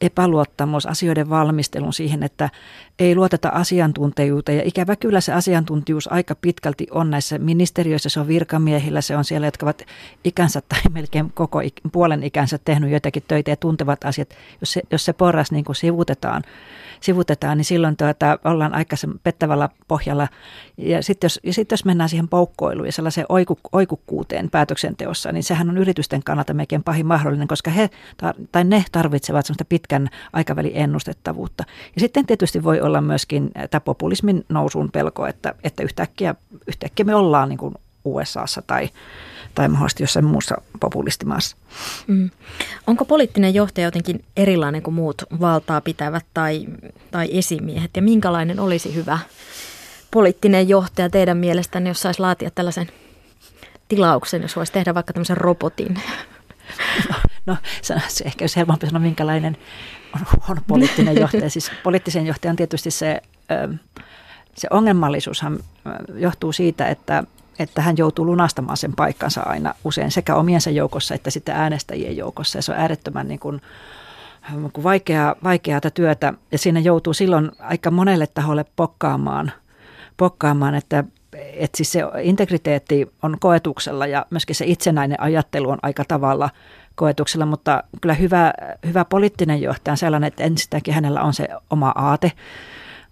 [0.00, 2.50] epäluottamus asioiden valmistelun siihen, että
[2.98, 4.58] ei luoteta asiantuntijuuteen.
[4.58, 9.24] Ja ikävä kyllä se asiantuntijuus aika pitkälti on näissä ministeriöissä, se on virkamiehillä, se on
[9.24, 9.82] siellä, jotka ovat
[10.24, 11.60] ikänsä tai melkein koko
[11.92, 14.28] puolen ikänsä tehnyt joitakin töitä ja tuntevat asiat.
[14.60, 16.42] Jos se, jos se porras niin kuin sivutetaan,
[17.00, 20.28] sivutetaan, niin silloin tuota, ollaan aika pettävällä pohjalla.
[20.78, 25.70] Ja sitten jos, sit jos mennään siihen poukkoiluun ja sellaiseen oiku, oikukkuuteen päätöksenteossa, niin sehän
[25.70, 27.90] on yritysten kannalta melkein pahin mahdollinen, koska he
[28.52, 31.64] tai ne tarvitsevat sellaista pitkän aikavälin ennustettavuutta.
[31.94, 36.34] Ja sitten tietysti voi olla myöskin tämä populismin nousun pelko, että, että yhtäkkiä,
[36.66, 37.74] yhtäkkiä me ollaan niin kuin
[38.04, 38.88] USAssa tai,
[39.54, 41.56] tai mahdollisesti jossain muussa populistimaassa.
[42.06, 42.30] Mm.
[42.86, 46.66] Onko poliittinen johtaja jotenkin erilainen kuin muut valtaa pitävät tai,
[47.10, 49.18] tai esimiehet ja minkälainen olisi hyvä
[50.16, 52.86] poliittinen johtaja teidän mielestänne, jos saisi laatia tällaisen
[53.88, 56.00] tilauksen, jos voisi tehdä vaikka tämmöisen robotin?
[57.46, 59.56] No, se ehkä olisi helpompi sanoa, minkälainen
[60.14, 61.50] on, on poliittinen johtaja.
[61.50, 63.22] Siis poliittisen johtajan tietysti se,
[64.54, 65.58] se ongelmallisuushan
[66.14, 67.24] johtuu siitä, että
[67.58, 72.58] että hän joutuu lunastamaan sen paikkansa aina usein sekä omiensa joukossa että sitten äänestäjien joukossa.
[72.58, 73.60] Ja se on äärettömän niin kuin,
[74.72, 79.52] kuin vaikeaa, vaikeaa työtä ja siinä joutuu silloin aika monelle taholle pokkaamaan,
[80.16, 86.04] pokkaamaan että, että siis se integriteetti on koetuksella ja myöskin se itsenäinen ajattelu on aika
[86.08, 86.50] tavalla
[86.94, 88.52] koetuksella, mutta kyllä hyvä,
[88.86, 92.32] hyvä poliittinen johtaja on sellainen, että ensinnäkin hänellä on se oma aate,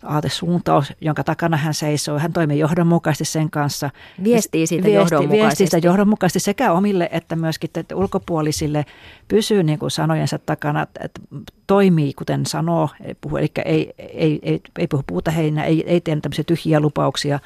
[0.04, 2.18] aatesuuntaus, jonka takana hän seisoo.
[2.18, 3.90] Hän toimii johdonmukaisesti sen kanssa.
[4.24, 5.46] Viestii siitä viesti, johdonmukaisesti.
[5.46, 8.86] Viestii sitä johdonmukaisesti sekä omille että myöskin että ulkopuolisille.
[9.28, 11.20] Pysyy niin kuin sanojensa takana, että
[11.66, 12.88] toimii kuten sanoo,
[13.20, 17.38] puhu, eli ei, ei, ei, ei puhu puuta heinä, ei, ei tee tämmöisiä tyhjiä lupauksia.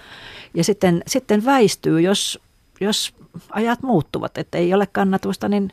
[0.54, 2.40] Ja sitten, sitten väistyy, jos,
[2.80, 3.14] jos
[3.50, 5.72] ajat muuttuvat, että ei ole kannatusta, niin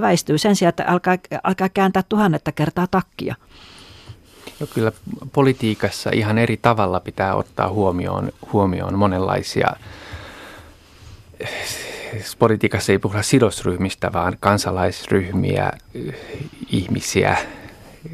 [0.00, 3.34] väistyy sen sijaan, että alkaa, alkaa kääntää tuhannetta kertaa takkia.
[4.60, 4.92] No kyllä
[5.32, 9.68] politiikassa ihan eri tavalla pitää ottaa huomioon, huomioon monenlaisia
[12.38, 15.72] politiikassa ei puhuta sidosryhmistä, vaan kansalaisryhmiä,
[16.70, 17.36] ihmisiä.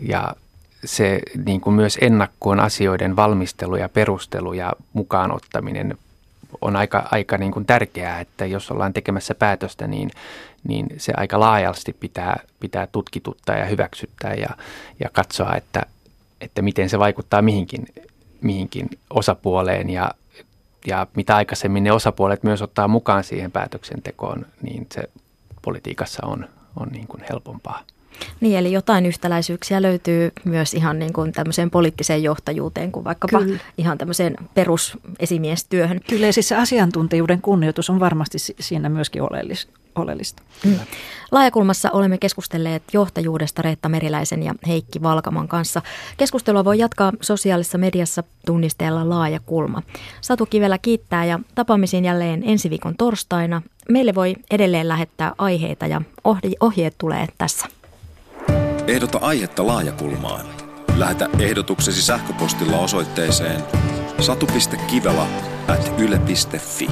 [0.03, 0.34] Ja
[0.84, 5.99] se niin kuin myös ennakkoon asioiden valmistelu ja perustelu ja mukaan ottaminen
[6.61, 10.11] on aika, aika niin kuin tärkeää, että jos ollaan tekemässä päätöstä, niin,
[10.68, 14.49] niin se aika laajalti pitää, pitää tutkituttaa ja hyväksyttää ja,
[15.01, 15.82] ja katsoa, että,
[16.43, 17.86] että miten se vaikuttaa mihinkin,
[18.40, 20.11] mihinkin osapuoleen ja,
[20.86, 25.03] ja mitä aikaisemmin ne osapuolet myös ottaa mukaan siihen päätöksentekoon, niin se
[25.62, 26.49] politiikassa on,
[26.80, 27.84] on niin kuin helpompaa.
[28.40, 33.58] Niin, eli jotain yhtäläisyyksiä löytyy myös ihan niin kuin tämmöiseen poliittiseen johtajuuteen kuin vaikkapa Kyllä.
[33.78, 36.00] ihan tämmöiseen perusesimiestyöhön.
[36.08, 40.42] Kyllä, ja siis se asiantuntijuuden kunnioitus on varmasti siinä myöskin oleellista oleellista.
[40.64, 40.78] Mm.
[41.30, 45.82] Laajakulmassa olemme keskustelleet johtajuudesta Reetta Meriläisen ja Heikki Valkaman kanssa.
[46.16, 49.82] Keskustelua voi jatkaa sosiaalisessa mediassa tunnisteella Laajakulma.
[50.20, 53.62] Satu Kivelä kiittää ja tapaamisiin jälleen ensi viikon torstaina.
[53.88, 56.02] Meille voi edelleen lähettää aiheita ja
[56.60, 57.66] ohjeet tulee tässä.
[58.87, 60.47] Ehdota aihetta Laajakulmaan.
[60.97, 63.62] Lähetä ehdotuksesi sähköpostilla osoitteeseen
[64.20, 65.26] satu.kivela
[65.68, 66.89] at yle.fi.